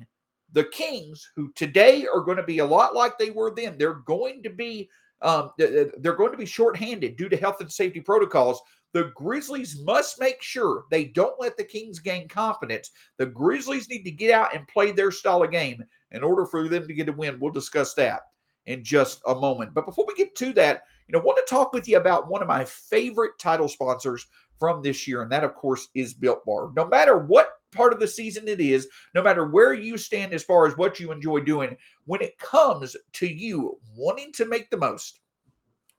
the 0.53 0.65
Kings 0.65 1.31
who 1.37 1.53
today 1.55 2.07
are 2.13 2.23
going 2.23 2.37
to 2.37 2.43
be 2.43 2.59
a 2.59 2.67
lot 2.67 2.95
like 2.95 3.17
they 3.19 3.31
were 3.31 3.53
then, 3.55 3.77
they're 3.79 3.95
going 3.95 4.43
to 4.43 4.51
be 4.51 4.89
um, 5.23 5.51
they're 5.59 6.15
going 6.17 6.33
to 6.33 6.39
be 6.39 6.47
shorthanded 6.47 7.17
due 7.17 7.29
to 7.29 7.37
health 7.37 7.61
and 7.61 7.71
safety 7.71 8.01
protocols. 8.01 8.61
The 8.93 9.13
Grizzlies 9.15 9.81
must 9.83 10.19
make 10.19 10.43
sure 10.43 10.85
they 10.91 11.05
don't 11.05 11.41
let 11.41 11.57
the 11.57 11.65
Kings 11.65 12.01
gain 12.01 12.27
confidence. 12.27 12.91
The 13.19 13.27
Grizzlies 13.27 13.89
need 13.89 14.03
to 14.03 14.11
get 14.11 14.33
out 14.33 14.55
and 14.55 14.67
play 14.67 14.91
their 14.91 15.13
style 15.13 15.45
of 15.45 15.51
game 15.51 15.85
in 16.11 16.25
order 16.25 16.45
for 16.45 16.69
them 16.69 16.89
to 16.89 16.95
get 16.95 17.09
a 17.09 17.13
win. 17.13 17.39
We'll 17.39 17.53
discuss 17.53 17.95
that 17.95 18.23
in 18.67 18.83
just 18.83 19.21
a 19.27 19.35
moment. 19.35 19.75
But 19.75 19.87
before 19.87 20.07
we 20.07 20.15
get 20.15 20.35
to 20.37 20.53
that, 20.55 20.83
you 21.07 21.13
know, 21.13 21.21
I 21.21 21.25
want 21.25 21.39
to 21.45 21.55
talk 21.55 21.73
with 21.73 21.89
you 21.89 21.99
about 21.99 22.29
one 22.29 22.43
of 22.43 22.49
my 22.49 22.65
favorite 22.65 23.39
title 23.39 23.69
sponsors 23.69 24.27
from 24.59 24.83
this 24.83 25.07
year, 25.07 25.23
and 25.23 25.33
that, 25.33 25.45
of 25.45 25.55
course, 25.55 25.89
is 25.95 26.15
Built 26.15 26.45
Bar. 26.45 26.71
No 26.75 26.87
matter 26.87 27.19
what 27.19 27.60
part 27.73 27.93
of 27.93 28.01
the 28.01 28.09
season 28.09 28.49
it 28.49 28.61
is, 28.61 28.89
no 29.15 29.23
matter 29.23 29.47
where 29.47 29.75
you 29.75 29.97
stand 29.97 30.33
as 30.33 30.43
far 30.43 30.67
as 30.67 30.77
what 30.77 31.01
you 31.01 31.13
enjoy 31.13 31.41
doing, 31.41 31.77
when 32.05 32.21
it 32.21 32.39
comes 32.39 32.97
to 33.15 33.27
you 33.27 33.79
wanting 33.97 34.33
to 34.33 34.47
make 34.47 34.71
the 34.71 34.77
most 34.77 35.21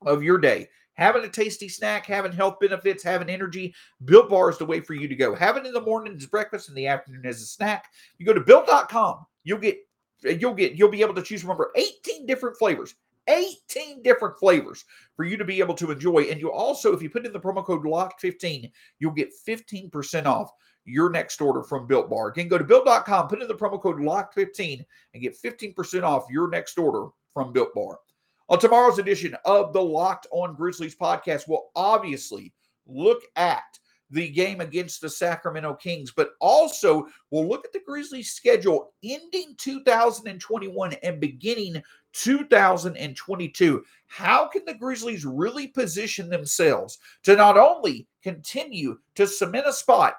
of 0.06 0.24
your 0.24 0.38
day, 0.38 0.68
having 0.94 1.24
a 1.24 1.30
tasty 1.30 1.70
snack, 1.70 2.06
having 2.06 2.32
health 2.32 2.58
benefits, 2.60 3.04
having 3.04 3.30
energy, 3.30 3.74
Built 4.06 4.30
Bar 4.30 4.50
is 4.50 4.58
the 4.58 4.66
way 4.66 4.80
for 4.80 4.94
you 4.94 5.08
to 5.08 5.16
go. 5.16 5.36
Have 5.36 5.58
it 5.58 5.66
in 5.66 5.74
the 5.74 5.82
morning 5.82 6.16
as 6.16 6.26
breakfast, 6.26 6.70
in 6.70 6.76
the 6.76 6.88
afternoon 6.88 7.26
as 7.26 7.42
a 7.42 7.46
snack. 7.46 7.86
You 8.18 8.26
go 8.26 8.34
to 8.34 8.42
built.com, 8.42 9.26
you'll 9.44 9.60
get 9.60 9.78
you'll 10.24 10.54
get 10.54 10.74
you'll 10.74 10.90
be 10.90 11.02
able 11.02 11.16
to 11.16 11.22
choose 11.22 11.44
remember 11.44 11.72
18 11.76 12.26
different 12.26 12.56
flavors 12.58 12.96
18 13.28 14.02
different 14.04 14.38
flavors 14.38 14.86
for 15.16 15.26
you 15.26 15.38
to 15.38 15.46
be 15.46 15.60
able 15.60 15.76
to 15.76 15.92
enjoy 15.92 16.24
and 16.24 16.40
you 16.40 16.52
also 16.52 16.94
if 16.94 17.02
you 17.02 17.10
put 17.10 17.26
in 17.26 17.34
the 17.34 17.40
promo 17.40 17.64
code 17.64 17.84
LOCK15, 17.84 18.72
you'll 19.00 19.12
get 19.12 19.30
15% 19.48 20.26
off 20.26 20.52
your 20.86 21.10
next 21.10 21.42
order 21.42 21.64
from 21.64 21.88
built 21.88 22.10
bar 22.10 22.30
again 22.30 22.48
go 22.48 22.58
to 22.58 22.64
built.com 22.64 23.28
put 23.28 23.42
in 23.42 23.48
the 23.48 23.54
promo 23.54 23.82
code 23.82 23.98
LOCK15 23.98 24.84
and 25.14 25.22
get 25.22 25.40
15% 25.40 26.04
off 26.04 26.26
your 26.30 26.50
next 26.50 26.78
order 26.80 27.08
from 27.34 27.54
built 27.54 27.74
bar 27.76 28.00
on 28.52 28.60
tomorrow's 28.60 29.00
edition 29.00 29.34
of 29.46 29.72
the 29.72 29.82
Locked 29.82 30.28
On 30.32 30.54
Grizzlies 30.54 30.94
podcast, 30.94 31.48
we'll 31.48 31.70
obviously 31.74 32.52
look 32.86 33.22
at 33.38 33.64
the 34.10 34.30
game 34.30 34.60
against 34.60 35.00
the 35.00 35.10
Sacramento 35.10 35.76
Kings, 35.76 36.12
but 36.12 36.32
also 36.42 37.08
we'll 37.30 37.48
look 37.48 37.64
at 37.64 37.72
the 37.72 37.80
Grizzlies' 37.80 38.34
schedule 38.34 38.92
ending 39.06 39.56
2021 39.58 40.94
and 41.02 41.22
beginning 41.22 41.82
2022. 42.12 43.84
How 44.08 44.50
can 44.50 44.64
the 44.66 44.74
Grizzlies 44.74 45.24
really 45.24 45.68
position 45.68 46.30
themselves 46.30 47.00
to 47.24 47.38
not 47.38 47.58
only 47.58 48.06
continue 48.22 48.98
to 49.16 49.28
cement 49.28 49.66
a 49.66 49.72
spot 49.72 50.16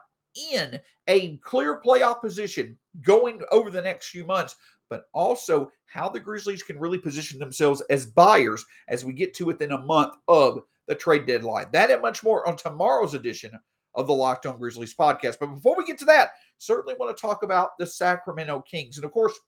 in 0.52 0.78
a 1.08 1.36
clear 1.38 1.80
playoff 1.80 2.20
position 2.20 2.78
going 3.02 3.40
over 3.50 3.70
the 3.70 3.82
next 3.82 4.08
few 4.08 4.24
months, 4.24 4.56
but 4.90 5.04
also 5.12 5.70
how 5.86 6.08
the 6.08 6.20
Grizzlies 6.20 6.62
can 6.62 6.78
really 6.78 6.98
position 6.98 7.38
themselves 7.38 7.82
as 7.90 8.06
buyers 8.06 8.64
as 8.88 9.04
we 9.04 9.12
get 9.12 9.34
to 9.34 9.44
within 9.44 9.72
a 9.72 9.78
month 9.78 10.14
of 10.28 10.62
the 10.88 10.94
trade 10.94 11.26
deadline. 11.26 11.66
That 11.72 11.90
and 11.90 12.02
much 12.02 12.22
more 12.22 12.46
on 12.48 12.56
tomorrow's 12.56 13.14
edition 13.14 13.58
of 13.94 14.06
the 14.06 14.14
Locked 14.14 14.46
On 14.46 14.58
Grizzlies 14.58 14.94
podcast. 14.94 15.36
But 15.38 15.54
before 15.54 15.76
we 15.76 15.84
get 15.84 15.98
to 15.98 16.04
that, 16.06 16.30
certainly 16.58 16.94
want 16.98 17.16
to 17.16 17.20
talk 17.20 17.42
about 17.42 17.70
the 17.78 17.86
Sacramento 17.86 18.62
Kings. 18.62 18.96
And 18.96 19.04
of 19.04 19.12
course, 19.12 19.38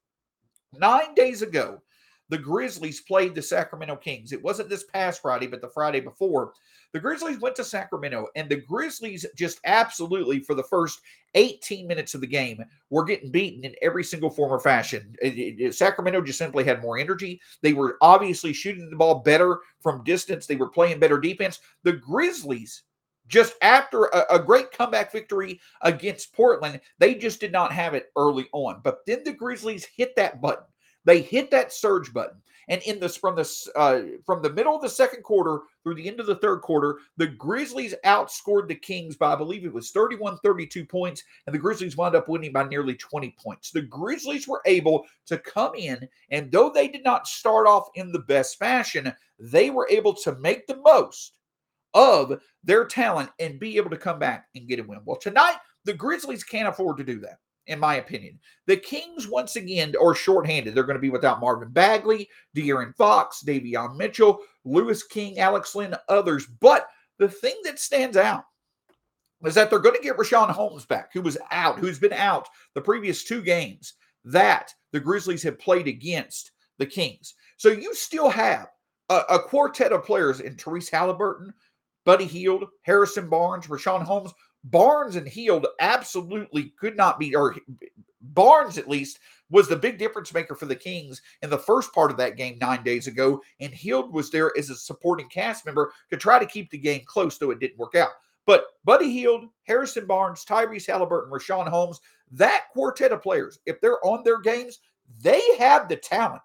nine 0.73 1.15
days 1.15 1.43
ago, 1.43 1.81
the 2.29 2.39
Grizzlies 2.39 3.01
played 3.03 3.35
the 3.35 3.43
Sacramento 3.43 3.97
Kings. 3.97 4.33
It 4.33 4.43
wasn't 4.43 4.69
this 4.69 4.85
past 4.85 5.21
Friday, 5.21 5.47
but 5.47 5.61
the 5.61 5.69
Friday 5.69 6.01
before. 6.01 6.53
The 6.93 7.01
Grizzlies 7.01 7.41
went 7.41 7.57
to 7.57 7.65
Sacramento, 7.65 8.29
and 8.37 8.49
the 8.49 8.57
Grizzlies 8.57 9.27
just 9.37 9.61
absolutely, 9.65 10.41
for 10.41 10.55
the 10.55 10.63
first 10.63 11.01
18 11.35 11.87
minutes 11.87 12.15
of 12.15 12.21
the 12.21 12.27
game, 12.27 12.65
were 12.89 13.05
getting 13.05 13.31
beaten 13.31 13.65
in 13.65 13.75
every 13.83 14.05
single 14.05 14.31
form 14.31 14.53
or 14.53 14.61
fashion. 14.61 15.15
It, 15.21 15.61
it, 15.61 15.75
Sacramento 15.75 16.23
just 16.23 16.39
simply 16.39 16.65
had 16.65 16.81
more 16.81 16.97
energy. 16.97 17.41
They 17.63 17.73
were 17.73 17.99
obviously 18.01 18.53
shooting 18.53 18.89
the 18.89 18.97
ball 18.97 19.17
better 19.17 19.59
from 19.81 20.05
distance, 20.05 20.47
they 20.47 20.57
were 20.57 20.71
playing 20.71 21.01
better 21.01 21.19
defense. 21.19 21.59
The 21.83 21.95
Grizzlies 21.95 22.85
just 23.27 23.55
after 23.63 24.05
a, 24.05 24.35
a, 24.35 24.39
great 24.39 24.71
comeback 24.71 25.11
victory 25.11 25.59
against 25.81 26.35
Portland, 26.35 26.81
they 26.99 27.15
just 27.15 27.41
did 27.41 27.53
not 27.53 27.73
have 27.73 27.95
it 27.95 28.13
early 28.17 28.47
on. 28.53 28.81
But 28.85 28.99
then 29.07 29.25
the 29.25 29.33
Grizzlies 29.33 29.87
hit 29.97 30.15
that 30.17 30.43
button. 30.43 30.67
They 31.05 31.21
hit 31.21 31.51
that 31.51 31.73
surge 31.73 32.13
button. 32.13 32.41
And 32.69 32.81
in 32.83 32.99
this 32.99 33.17
from 33.17 33.37
the 33.37 33.71
uh, 33.77 34.01
from 34.25 34.43
the 34.43 34.53
middle 34.53 34.75
of 34.75 34.83
the 34.83 34.89
second 34.89 35.23
quarter 35.23 35.61
through 35.83 35.97
the 35.97 36.09
end 36.09 36.21
of 36.21 36.27
the 36.27 36.37
third 36.37 36.61
quarter, 36.63 36.99
the 37.17 37.27
Grizzlies 37.27 37.95
outscored 38.05 38.69
the 38.69 38.75
Kings 38.75 39.17
by 39.17 39.33
I 39.33 39.37
believe 39.37 39.65
it 39.65 39.73
was 39.73 39.93
31-32 39.93 40.89
points, 40.89 41.23
and 41.47 41.55
the 41.55 41.59
Grizzlies 41.59 41.97
wound 41.97 42.15
up 42.15 42.29
winning 42.29 42.53
by 42.53 42.65
nearly 42.65 42.95
20 42.95 43.37
points. 43.43 43.71
The 43.71 43.83
Grizzlies 43.83 44.49
were 44.49 44.63
able 44.65 45.05
to 45.27 45.39
come 45.39 45.75
in, 45.75 46.09
and 46.31 46.51
though 46.51 46.71
they 46.71 46.89
did 46.89 47.05
not 47.05 47.27
start 47.27 47.67
off 47.67 47.89
in 47.97 48.13
the 48.13 48.21
best 48.21 48.59
fashion, 48.59 49.13
they 49.39 49.71
were 49.71 49.89
able 49.91 50.15
to 50.15 50.35
make 50.37 50.67
the 50.67 50.77
most 50.77 51.35
of 51.93 52.41
their 52.65 52.87
talent 52.87 53.31
and 53.39 53.61
be 53.61 53.77
able 53.77 53.91
to 53.91 53.97
come 53.97 54.19
back 54.19 54.47
and 54.55 54.67
get 54.67 54.81
a 54.81 54.83
win. 54.83 55.01
Well, 55.05 55.17
tonight 55.17 55.57
the 55.85 55.93
Grizzlies 55.93 56.45
can't 56.45 56.69
afford 56.69 56.97
to 56.97 57.05
do 57.05 57.21
that 57.21 57.39
in 57.67 57.79
my 57.79 57.97
opinion. 57.97 58.39
The 58.67 58.77
Kings, 58.77 59.29
once 59.29 59.57
again, 59.57 59.95
are 60.01 60.15
shorthanded. 60.15 60.75
They're 60.75 60.85
going 60.85 60.97
to 60.97 61.01
be 61.01 61.11
without 61.11 61.41
Marvin 61.41 61.71
Bagley, 61.71 62.29
De'Aaron 62.57 62.95
Fox, 62.97 63.43
Davion 63.47 63.97
Mitchell, 63.97 64.41
Louis 64.65 65.03
King, 65.05 65.39
Alex 65.39 65.75
Len, 65.75 65.95
others. 66.09 66.47
But 66.47 66.87
the 67.19 67.29
thing 67.29 67.55
that 67.65 67.79
stands 67.79 68.17
out 68.17 68.45
is 69.45 69.55
that 69.55 69.71
they're 69.71 69.79
going 69.79 69.97
to 69.97 70.03
get 70.03 70.17
Richaun 70.17 70.51
Holmes 70.51 70.87
back, 70.87 71.11
who 71.13 71.21
was 71.21 71.39
out, 71.51 71.79
who's 71.79 71.99
been 71.99 72.13
out 72.13 72.49
the 72.75 72.81
previous 72.81 73.25
two 73.25 73.43
games 73.43 73.95
that 74.25 74.73
the 74.93 75.01
Grizzlies 75.01 75.43
have 75.43 75.59
played 75.59 75.87
against 75.87 76.53
the 76.79 76.87
Kings. 76.87 77.35
So 77.57 77.69
you 77.69 77.95
still 77.95 78.31
have 78.31 78.69
a, 79.11 79.23
a 79.31 79.39
quartet 79.39 79.93
of 79.93 80.05
players 80.05 80.41
in 80.41 80.57
Tyrese 80.57 80.91
Halliburton, 80.91 81.53
Buddy 82.05 82.25
Hield, 82.27 82.65
Harrison 82.83 83.29
Barnes, 83.29 83.67
Richaun 83.67 84.03
Holmes, 84.03 84.33
Barnes 84.65 85.17
and 85.17 85.29
Hield 85.29 85.67
absolutely 85.81 86.73
could 86.79 86.97
not 86.97 87.19
be, 87.19 87.35
or 87.35 87.55
Barnes 88.21 88.79
at 88.79 88.89
least 88.89 89.19
was 89.51 89.69
the 89.69 89.77
big 89.77 89.99
difference 89.99 90.33
maker 90.33 90.55
for 90.55 90.67
the 90.67 90.75
Kings 90.75 91.21
in 91.43 91.51
the 91.51 91.59
first 91.59 91.93
part 91.93 92.11
of 92.11 92.17
that 92.17 92.37
game 92.37 92.59
nine 92.61 92.83
days 92.83 93.07
ago. 93.07 93.41
And 93.61 93.73
Hield 93.73 94.13
was 94.13 94.31
there 94.31 94.53
as 94.59 94.71
a 94.71 94.75
supporting 94.75 95.29
cast 95.29 95.67
member 95.67 95.93
to 96.11 96.17
try 96.17 96.39
to 96.39 96.47
keep 96.47 96.71
the 96.71 96.79
game 96.79 97.03
close, 97.05 97.37
though 97.37 97.51
it 97.51 97.61
didn't 97.61 97.79
work 97.79 97.95
out. 97.95 98.11
But 98.47 98.65
Buddy 98.85 99.13
Hield, 99.13 99.47
Harrison 99.65 100.07
Barnes, 100.07 100.45
Tyrese 100.45 100.87
Halliburton, 100.87 101.31
Richaun 101.31 101.69
Holmes, 101.69 102.01
that 102.33 102.65
quartet 102.73 103.13
of 103.13 103.23
players, 103.23 103.59
if 103.67 103.81
they're 103.81 104.05
on 104.05 104.23
their 104.25 104.41
games, 104.41 104.81
they 105.23 105.43
have 105.59 105.89
the 105.89 105.97
talent 105.97 106.43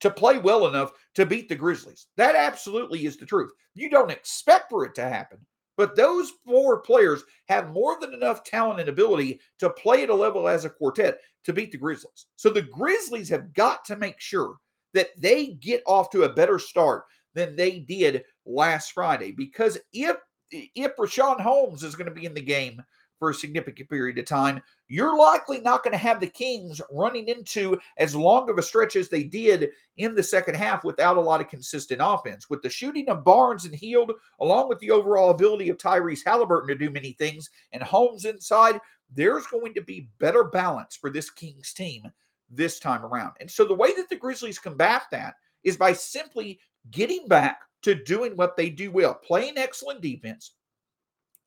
to 0.00 0.10
play 0.10 0.38
well 0.38 0.66
enough 0.66 0.92
to 1.14 1.24
beat 1.24 1.48
the 1.48 1.54
Grizzlies. 1.54 2.08
That 2.16 2.34
absolutely 2.34 3.06
is 3.06 3.16
the 3.16 3.26
truth. 3.26 3.52
You 3.74 3.88
don't 3.88 4.10
expect 4.10 4.68
for 4.68 4.84
it 4.84 4.94
to 4.96 5.08
happen, 5.08 5.38
but 5.82 5.96
those 5.96 6.30
four 6.46 6.78
players 6.78 7.24
have 7.48 7.72
more 7.72 7.98
than 8.00 8.14
enough 8.14 8.44
talent 8.44 8.78
and 8.78 8.88
ability 8.88 9.40
to 9.58 9.68
play 9.68 10.04
at 10.04 10.10
a 10.10 10.14
level 10.14 10.46
as 10.46 10.64
a 10.64 10.70
quartet 10.70 11.18
to 11.42 11.52
beat 11.52 11.72
the 11.72 11.76
Grizzlies. 11.76 12.26
So 12.36 12.50
the 12.50 12.62
Grizzlies 12.62 13.28
have 13.30 13.52
got 13.52 13.84
to 13.86 13.96
make 13.96 14.20
sure 14.20 14.58
that 14.94 15.08
they 15.18 15.54
get 15.54 15.82
off 15.84 16.08
to 16.10 16.22
a 16.22 16.32
better 16.32 16.60
start 16.60 17.02
than 17.34 17.56
they 17.56 17.80
did 17.80 18.22
last 18.46 18.92
Friday. 18.92 19.32
Because 19.32 19.76
if 19.92 20.18
if 20.52 20.94
Richaun 20.96 21.40
Holmes 21.40 21.82
is 21.82 21.96
going 21.96 22.08
to 22.08 22.14
be 22.14 22.26
in 22.26 22.34
the 22.34 22.40
game 22.40 22.80
for 23.22 23.30
a 23.30 23.34
significant 23.34 23.88
period 23.88 24.18
of 24.18 24.24
time, 24.24 24.60
you're 24.88 25.16
likely 25.16 25.60
not 25.60 25.84
going 25.84 25.92
to 25.92 25.96
have 25.96 26.18
the 26.18 26.26
Kings 26.26 26.80
running 26.90 27.28
into 27.28 27.78
as 27.96 28.16
long 28.16 28.50
of 28.50 28.58
a 28.58 28.62
stretch 28.62 28.96
as 28.96 29.08
they 29.08 29.22
did 29.22 29.70
in 29.96 30.16
the 30.16 30.22
second 30.24 30.56
half 30.56 30.82
without 30.82 31.16
a 31.16 31.20
lot 31.20 31.40
of 31.40 31.48
consistent 31.48 32.00
offense. 32.02 32.50
With 32.50 32.62
the 32.62 32.68
shooting 32.68 33.08
of 33.08 33.22
Barnes 33.22 33.64
and 33.64 33.76
Hield, 33.76 34.10
along 34.40 34.68
with 34.68 34.80
the 34.80 34.90
overall 34.90 35.30
ability 35.30 35.68
of 35.68 35.78
Tyrese 35.78 36.24
Halliburton 36.26 36.66
to 36.66 36.74
do 36.74 36.90
many 36.90 37.12
things, 37.12 37.48
and 37.70 37.80
Holmes 37.80 38.24
inside, 38.24 38.80
there's 39.14 39.46
going 39.46 39.72
to 39.74 39.82
be 39.82 40.08
better 40.18 40.42
balance 40.42 40.96
for 40.96 41.08
this 41.08 41.30
Kings 41.30 41.72
team 41.72 42.10
this 42.50 42.80
time 42.80 43.04
around. 43.04 43.34
And 43.38 43.48
so 43.48 43.64
the 43.64 43.72
way 43.72 43.94
that 43.94 44.08
the 44.08 44.16
Grizzlies 44.16 44.58
combat 44.58 45.02
that 45.12 45.34
is 45.62 45.76
by 45.76 45.92
simply 45.92 46.58
getting 46.90 47.28
back 47.28 47.60
to 47.82 47.94
doing 47.94 48.32
what 48.36 48.56
they 48.56 48.68
do 48.68 48.90
well, 48.90 49.14
playing 49.14 49.58
excellent 49.58 50.00
defense, 50.00 50.54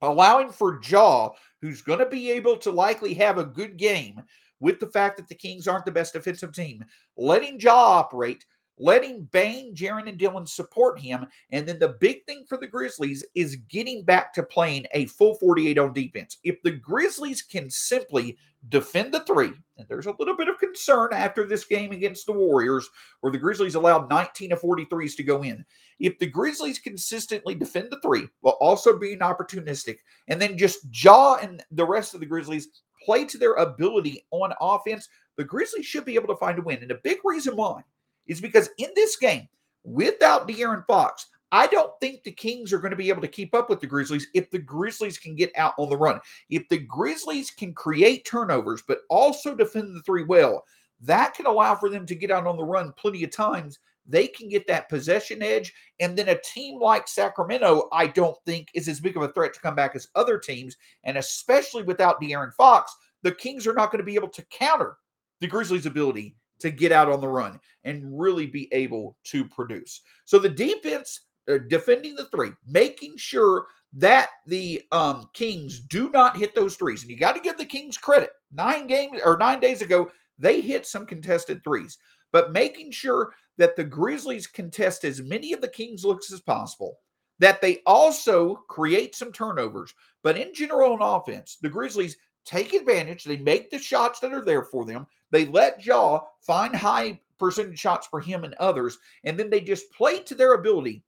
allowing 0.01 0.49
for 0.49 0.79
Ja, 0.87 1.29
who's 1.61 1.81
going 1.81 1.99
to 1.99 2.05
be 2.05 2.31
able 2.31 2.57
to 2.57 2.71
likely 2.71 3.13
have 3.15 3.37
a 3.37 3.45
good 3.45 3.77
game 3.77 4.21
with 4.59 4.79
the 4.79 4.87
fact 4.87 5.17
that 5.17 5.27
the 5.27 5.35
Kings 5.35 5.67
aren't 5.67 5.85
the 5.85 5.91
best 5.91 6.13
defensive 6.13 6.53
team, 6.53 6.83
letting 7.17 7.59
Ja 7.59 7.73
operate, 7.73 8.45
letting 8.77 9.23
Bane, 9.31 9.73
Jaren, 9.75 10.07
and 10.09 10.17
Dillon 10.17 10.45
support 10.45 10.99
him. 10.99 11.25
And 11.51 11.67
then 11.67 11.79
the 11.79 11.95
big 11.99 12.25
thing 12.25 12.45
for 12.47 12.57
the 12.57 12.67
Grizzlies 12.67 13.25
is 13.35 13.57
getting 13.69 14.03
back 14.03 14.33
to 14.33 14.43
playing 14.43 14.85
a 14.93 15.05
full 15.07 15.35
48 15.35 15.77
on 15.77 15.93
defense. 15.93 16.37
If 16.43 16.61
the 16.61 16.71
Grizzlies 16.71 17.41
can 17.41 17.69
simply 17.69 18.37
defend 18.69 19.13
the 19.13 19.21
three, 19.21 19.53
and 19.77 19.87
there's 19.87 20.05
a 20.05 20.15
little 20.17 20.35
bit 20.35 20.47
of 20.47 20.59
concern 20.59 21.09
after 21.11 21.45
this 21.45 21.65
game 21.65 21.91
against 21.91 22.25
the 22.25 22.33
Warriors, 22.33 22.89
where 23.21 23.31
the 23.31 23.37
Grizzlies 23.37 23.75
allowed 23.75 24.09
19 24.09 24.51
of 24.51 24.61
43s 24.61 25.15
to 25.17 25.23
go 25.23 25.43
in. 25.43 25.65
If 25.99 26.17
the 26.19 26.27
Grizzlies 26.27 26.79
consistently 26.79 27.55
defend 27.55 27.89
the 27.91 27.99
three 28.01 28.27
while 28.41 28.57
also 28.59 28.97
being 28.97 29.19
opportunistic, 29.19 29.97
and 30.27 30.41
then 30.41 30.57
just 30.57 30.79
Ja 30.91 31.35
and 31.35 31.63
the 31.71 31.85
rest 31.85 32.13
of 32.13 32.19
the 32.19 32.25
Grizzlies 32.25 32.81
play 33.03 33.25
to 33.25 33.37
their 33.37 33.53
ability 33.53 34.25
on 34.31 34.53
offense, 34.59 35.07
the 35.37 35.43
Grizzlies 35.43 35.85
should 35.85 36.05
be 36.05 36.15
able 36.15 36.27
to 36.27 36.37
find 36.37 36.59
a 36.59 36.61
win. 36.61 36.81
And 36.81 36.91
a 36.91 36.99
big 37.03 37.19
reason 37.23 37.55
why 37.55 37.81
is 38.27 38.41
because 38.41 38.69
in 38.77 38.89
this 38.95 39.15
game, 39.17 39.47
without 39.83 40.47
De'Aaron 40.47 40.85
Fox, 40.87 41.27
I 41.55 41.67
don't 41.67 41.97
think 42.01 42.21
the 42.23 42.33
Kings 42.33 42.73
are 42.73 42.79
going 42.79 42.91
to 42.91 42.97
be 42.97 43.07
able 43.07 43.21
to 43.21 43.29
keep 43.29 43.55
up 43.55 43.69
with 43.69 43.79
the 43.79 43.87
Grizzlies 43.87 44.27
if 44.33 44.51
the 44.51 44.59
Grizzlies 44.59 45.17
can 45.17 45.37
get 45.37 45.53
out 45.55 45.73
on 45.77 45.87
the 45.87 45.95
run. 45.95 46.19
If 46.49 46.67
the 46.67 46.79
Grizzlies 46.79 47.49
can 47.49 47.73
create 47.73 48.25
turnovers, 48.25 48.83
but 48.85 48.99
also 49.09 49.55
defend 49.55 49.95
the 49.95 50.01
three 50.01 50.25
well, 50.25 50.65
that 50.99 51.33
can 51.33 51.45
allow 51.45 51.73
for 51.75 51.87
them 51.87 52.05
to 52.07 52.15
get 52.15 52.29
out 52.29 52.45
on 52.45 52.57
the 52.57 52.63
run 52.65 52.91
plenty 52.97 53.23
of 53.23 53.31
times. 53.31 53.79
They 54.05 54.27
can 54.27 54.49
get 54.49 54.67
that 54.67 54.89
possession 54.89 55.41
edge. 55.41 55.73
And 56.01 56.17
then 56.17 56.27
a 56.27 56.41
team 56.41 56.77
like 56.77 57.07
Sacramento, 57.07 57.87
I 57.93 58.07
don't 58.07 58.37
think 58.45 58.67
is 58.73 58.89
as 58.89 58.99
big 58.99 59.15
of 59.15 59.23
a 59.23 59.29
threat 59.29 59.53
to 59.53 59.61
come 59.61 59.75
back 59.75 59.95
as 59.95 60.09
other 60.13 60.37
teams. 60.37 60.75
And 61.05 61.17
especially 61.17 61.83
without 61.83 62.19
De'Aaron 62.19 62.53
Fox, 62.53 62.93
the 63.21 63.31
Kings 63.31 63.65
are 63.65 63.73
not 63.73 63.93
going 63.93 63.99
to 63.99 64.05
be 64.05 64.15
able 64.15 64.27
to 64.27 64.45
counter 64.47 64.97
the 65.39 65.47
Grizzlies' 65.47 65.85
ability 65.85 66.35
to 66.59 66.69
get 66.69 66.91
out 66.91 67.09
on 67.09 67.21
the 67.21 67.27
run 67.27 67.61
and 67.85 68.19
really 68.19 68.45
be 68.45 68.67
able 68.73 69.15
to 69.25 69.45
produce. 69.45 70.01
So 70.25 70.37
the 70.37 70.49
defense 70.49 71.21
uh, 71.49 71.59
defending 71.69 72.15
the 72.15 72.25
three, 72.25 72.51
making 72.67 73.17
sure 73.17 73.67
that 73.93 74.29
the 74.45 74.81
um, 74.91 75.29
Kings 75.33 75.79
do 75.79 76.09
not 76.09 76.37
hit 76.37 76.53
those 76.53 76.75
threes. 76.75 77.01
And 77.01 77.11
you 77.11 77.17
got 77.17 77.35
to 77.35 77.41
give 77.41 77.57
the 77.57 77.65
Kings 77.65 77.97
credit. 77.97 78.31
Nine 78.51 78.87
games 78.87 79.21
or 79.23 79.37
nine 79.37 79.59
days 79.59 79.81
ago, 79.81 80.11
they 80.37 80.59
hit 80.59 80.85
some 80.85 81.05
contested 81.05 81.63
threes, 81.63 81.97
but 82.33 82.51
making 82.51 82.91
sure 82.91 83.33
that 83.57 83.75
the 83.75 83.83
Grizzlies 83.83 84.47
contest 84.47 85.05
as 85.05 85.21
many 85.21 85.53
of 85.53 85.61
the 85.61 85.67
Kings 85.67 86.03
looks 86.03 86.31
as 86.31 86.41
possible, 86.41 86.99
that 87.39 87.61
they 87.61 87.81
also 87.85 88.55
create 88.67 89.15
some 89.15 89.31
turnovers. 89.31 89.93
But 90.23 90.37
in 90.37 90.53
general, 90.53 90.93
on 90.93 91.01
offense, 91.01 91.57
the 91.61 91.69
Grizzlies 91.69 92.17
take 92.45 92.73
advantage. 92.73 93.23
They 93.23 93.37
make 93.37 93.69
the 93.69 93.79
shots 93.79 94.19
that 94.19 94.33
are 94.33 94.43
there 94.43 94.63
for 94.63 94.85
them. 94.85 95.07
They 95.31 95.45
let 95.45 95.85
Ja 95.85 96.21
find 96.41 96.75
high 96.75 97.19
percentage 97.39 97.79
shots 97.79 98.07
for 98.07 98.19
him 98.19 98.43
and 98.43 98.53
others, 98.55 98.97
and 99.23 99.37
then 99.37 99.49
they 99.49 99.61
just 99.61 99.91
play 99.91 100.19
to 100.23 100.35
their 100.35 100.53
ability. 100.53 101.03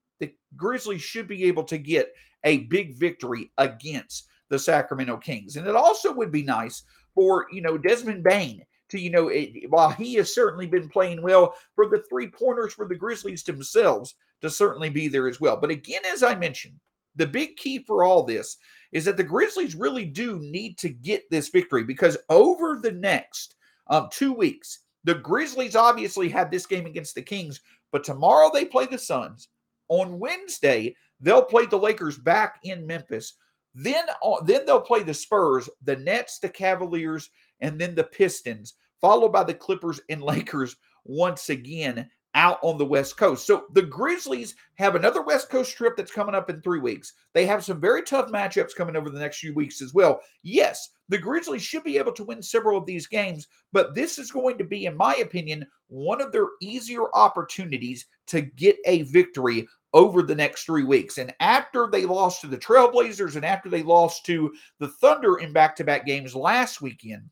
Grizzlies 0.58 1.02
should 1.02 1.28
be 1.28 1.46
able 1.46 1.64
to 1.66 1.78
get 1.78 2.14
a 2.44 2.60
big 2.66 2.96
victory 2.96 3.52
against 3.58 4.28
the 4.50 4.60
Sacramento 4.60 5.18
Kings. 5.18 5.56
And 5.56 5.68
it 5.68 5.76
also 5.76 6.14
would 6.14 6.32
be 6.32 6.44
nice 6.44 6.84
for, 7.14 7.48
you 7.52 7.62
know, 7.62 7.78
Desmond 7.78 8.24
Bane 8.24 8.64
to, 8.90 9.00
you 9.00 9.10
know, 9.10 9.28
it, 9.28 9.70
while 9.70 9.90
he 9.90 10.16
has 10.16 10.34
certainly 10.34 10.68
been 10.68 10.90
playing 10.90 11.22
well, 11.22 11.54
for 11.76 11.90
the 11.90 12.04
three 12.10 12.28
pointers 12.28 12.74
for 12.74 12.88
the 12.88 12.96
Grizzlies 12.96 13.44
themselves 13.44 14.16
to 14.42 14.50
certainly 14.50 14.90
be 14.90 15.08
there 15.08 15.28
as 15.28 15.42
well. 15.42 15.58
But 15.58 15.72
again, 15.72 16.02
as 16.12 16.24
I 16.24 16.36
mentioned, 16.36 16.76
the 17.16 17.28
big 17.28 17.58
key 17.58 17.80
for 17.80 18.04
all 18.04 18.24
this 18.24 18.58
is 18.92 19.06
that 19.06 19.18
the 19.18 19.24
Grizzlies 19.24 19.76
really 19.76 20.06
do 20.06 20.40
need 20.40 20.78
to 20.78 20.90
get 20.90 21.30
this 21.30 21.50
victory 21.50 21.84
because 21.84 22.18
over 22.30 22.80
the 22.82 22.92
next 22.92 23.56
um, 23.90 24.08
two 24.12 24.32
weeks, 24.32 24.80
the 25.04 25.16
Grizzlies 25.16 25.76
obviously 25.76 26.30
have 26.30 26.52
this 26.52 26.66
game 26.66 26.86
against 26.86 27.16
the 27.16 27.22
Kings, 27.22 27.62
but 27.92 28.04
tomorrow 28.04 28.52
they 28.54 28.66
play 28.66 28.86
the 28.86 28.98
Suns. 28.98 29.50
On 29.90 30.20
Wednesday, 30.20 30.96
they'll 31.20 31.44
play 31.44 31.66
the 31.66 31.78
Lakers 31.78 32.18
back 32.18 32.60
in 32.64 32.86
Memphis. 32.86 33.36
Then, 33.74 34.06
uh, 34.24 34.42
then 34.44 34.66
they'll 34.66 34.82
play 34.82 35.04
the 35.04 35.14
Spurs, 35.14 35.70
the 35.84 35.96
Nets, 35.96 36.40
the 36.40 36.50
Cavaliers, 36.50 37.30
and 37.62 37.80
then 37.80 37.96
the 37.96 38.04
Pistons, 38.04 38.74
followed 39.02 39.32
by 39.32 39.44
the 39.44 39.54
Clippers 39.54 40.00
and 40.10 40.22
Lakers 40.24 40.76
once 41.06 41.50
again 41.50 42.10
out 42.38 42.60
on 42.62 42.78
the 42.78 42.86
West 42.86 43.18
Coast. 43.18 43.48
So 43.48 43.66
the 43.74 43.82
Grizzlies 43.82 44.56
have 44.76 44.96
another 44.96 45.24
West 45.24 45.50
Coast 45.50 45.76
trip 45.76 45.98
that's 45.98 46.12
coming 46.12 46.36
up 46.36 46.52
in 46.52 46.62
three 46.62 46.80
weeks. 46.80 47.14
They 47.34 47.48
have 47.48 47.64
some 47.64 47.82
very 47.82 48.04
tough 48.04 48.30
matchups 48.30 48.76
coming 48.76 48.96
over 48.96 49.10
the 49.10 49.20
next 49.20 49.40
few 49.40 49.56
weeks 49.56 49.82
as 49.82 49.94
well. 49.94 50.22
Yes, 50.44 50.90
the 51.10 51.18
Grizzlies 51.18 51.64
should 51.64 51.84
be 51.84 51.98
able 51.98 52.12
to 52.14 52.24
win 52.24 52.44
several 52.44 52.78
of 52.78 52.86
these 52.86 53.08
games, 53.08 53.48
but 53.74 53.96
this 53.96 54.20
is 54.20 54.32
going 54.32 54.60
to 54.60 54.64
be, 54.64 54.86
in 54.86 54.96
my 54.96 55.16
opinion, 55.16 55.66
one 55.88 56.22
of 56.22 56.32
their 56.32 56.48
easier 56.62 57.06
opportunities 57.16 58.06
to 58.28 58.42
get 58.42 58.78
a 58.86 59.02
victory 59.04 59.68
over 59.94 60.22
the 60.22 60.36
next 60.36 60.66
three 60.66 60.84
weeks. 60.84 61.18
And 61.18 61.34
after 61.40 61.88
they 61.92 62.06
lost 62.06 62.42
to 62.42 62.48
the 62.48 62.58
Trailblazers 62.58 63.36
and 63.36 63.46
after 63.46 63.70
they 63.70 63.84
lost 63.84 64.26
to 64.26 64.54
the 64.80 64.88
Thunder 64.88 65.38
in 65.38 65.54
back 65.54 65.76
to 65.78 65.84
back 65.84 66.06
games 66.06 66.36
last 66.36 66.82
weekend, 66.82 67.24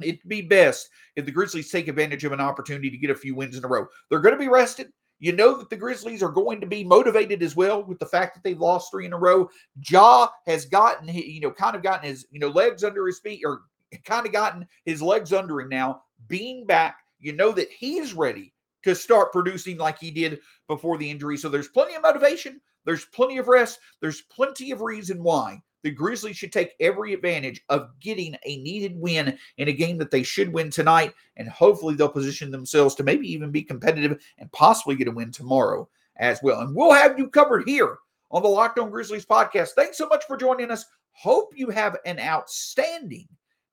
it'd 0.00 0.20
be 0.26 0.42
best 0.42 0.88
if 1.16 1.24
the 1.24 1.32
Grizzlies 1.32 1.70
take 1.70 1.88
advantage 1.88 2.24
of 2.24 2.32
an 2.32 2.40
opportunity 2.40 2.90
to 2.90 2.98
get 2.98 3.10
a 3.10 3.14
few 3.14 3.34
wins 3.34 3.56
in 3.56 3.64
a 3.64 3.68
row. 3.68 3.86
They're 4.08 4.20
going 4.20 4.34
to 4.34 4.38
be 4.38 4.48
rested. 4.48 4.92
You 5.18 5.32
know 5.32 5.56
that 5.56 5.70
the 5.70 5.76
Grizzlies 5.76 6.22
are 6.22 6.30
going 6.30 6.60
to 6.60 6.66
be 6.66 6.82
motivated 6.82 7.42
as 7.44 7.54
well 7.54 7.84
with 7.84 8.00
the 8.00 8.06
fact 8.06 8.34
that 8.34 8.42
they've 8.42 8.60
lost 8.60 8.90
three 8.90 9.06
in 9.06 9.12
a 9.12 9.18
row. 9.18 9.48
Ja 9.88 10.28
has 10.46 10.66
gotten, 10.66 11.08
you 11.08 11.40
know, 11.40 11.52
kind 11.52 11.76
of 11.76 11.82
gotten 11.82 12.08
his, 12.08 12.26
you 12.32 12.40
know, 12.40 12.48
legs 12.48 12.82
under 12.82 13.06
his 13.06 13.20
feet 13.20 13.42
or 13.44 13.62
kind 14.04 14.26
of 14.26 14.32
gotten 14.32 14.66
his 14.84 15.00
legs 15.00 15.32
under 15.32 15.60
him 15.60 15.68
now. 15.68 16.02
Being 16.26 16.66
back, 16.66 16.96
you 17.20 17.32
know 17.32 17.52
that 17.52 17.70
he's 17.70 18.14
ready 18.14 18.52
to 18.84 18.94
start 18.94 19.32
producing 19.32 19.78
like 19.78 19.98
he 19.98 20.10
did 20.10 20.40
before 20.68 20.98
the 20.98 21.10
injury. 21.10 21.36
So 21.36 21.48
there's 21.48 21.68
plenty 21.68 21.94
of 21.94 22.02
motivation. 22.02 22.60
There's 22.84 23.04
plenty 23.06 23.38
of 23.38 23.48
rest. 23.48 23.78
There's 24.00 24.22
plenty 24.22 24.70
of 24.70 24.80
reason 24.80 25.22
why 25.22 25.62
the 25.82 25.90
Grizzlies 25.90 26.36
should 26.36 26.52
take 26.52 26.74
every 26.80 27.12
advantage 27.12 27.60
of 27.68 27.90
getting 28.00 28.36
a 28.44 28.56
needed 28.58 28.96
win 28.96 29.36
in 29.58 29.68
a 29.68 29.72
game 29.72 29.98
that 29.98 30.10
they 30.10 30.22
should 30.22 30.52
win 30.52 30.70
tonight. 30.70 31.12
And 31.36 31.48
hopefully 31.48 31.94
they'll 31.94 32.08
position 32.08 32.50
themselves 32.50 32.94
to 32.96 33.02
maybe 33.02 33.30
even 33.32 33.50
be 33.50 33.62
competitive 33.62 34.22
and 34.38 34.50
possibly 34.52 34.96
get 34.96 35.08
a 35.08 35.12
win 35.12 35.32
tomorrow 35.32 35.88
as 36.16 36.40
well. 36.42 36.60
And 36.60 36.74
we'll 36.74 36.92
have 36.92 37.18
you 37.18 37.28
covered 37.28 37.68
here 37.68 37.98
on 38.30 38.42
the 38.42 38.48
Locked 38.48 38.78
On 38.78 38.90
Grizzlies 38.90 39.26
podcast. 39.26 39.70
Thanks 39.70 39.98
so 39.98 40.06
much 40.06 40.24
for 40.26 40.36
joining 40.36 40.70
us. 40.70 40.86
Hope 41.12 41.52
you 41.54 41.68
have 41.70 41.96
an 42.06 42.18
outstanding 42.18 43.28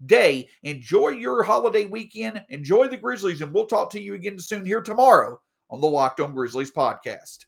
day. 0.06 0.48
Enjoy 0.64 1.10
your 1.10 1.44
holiday 1.44 1.86
weekend. 1.86 2.44
Enjoy 2.50 2.88
the 2.88 2.98
Grizzlies. 2.98 3.42
And 3.42 3.54
we'll 3.54 3.66
talk 3.66 3.90
to 3.92 4.02
you 4.02 4.14
again 4.14 4.40
soon 4.40 4.66
here 4.66 4.82
tomorrow 4.82 5.40
on 5.70 5.82
the 5.82 5.88
Locked 5.88 6.20
On 6.20 6.34
Grizzlies 6.34 6.72
podcast. 6.72 7.46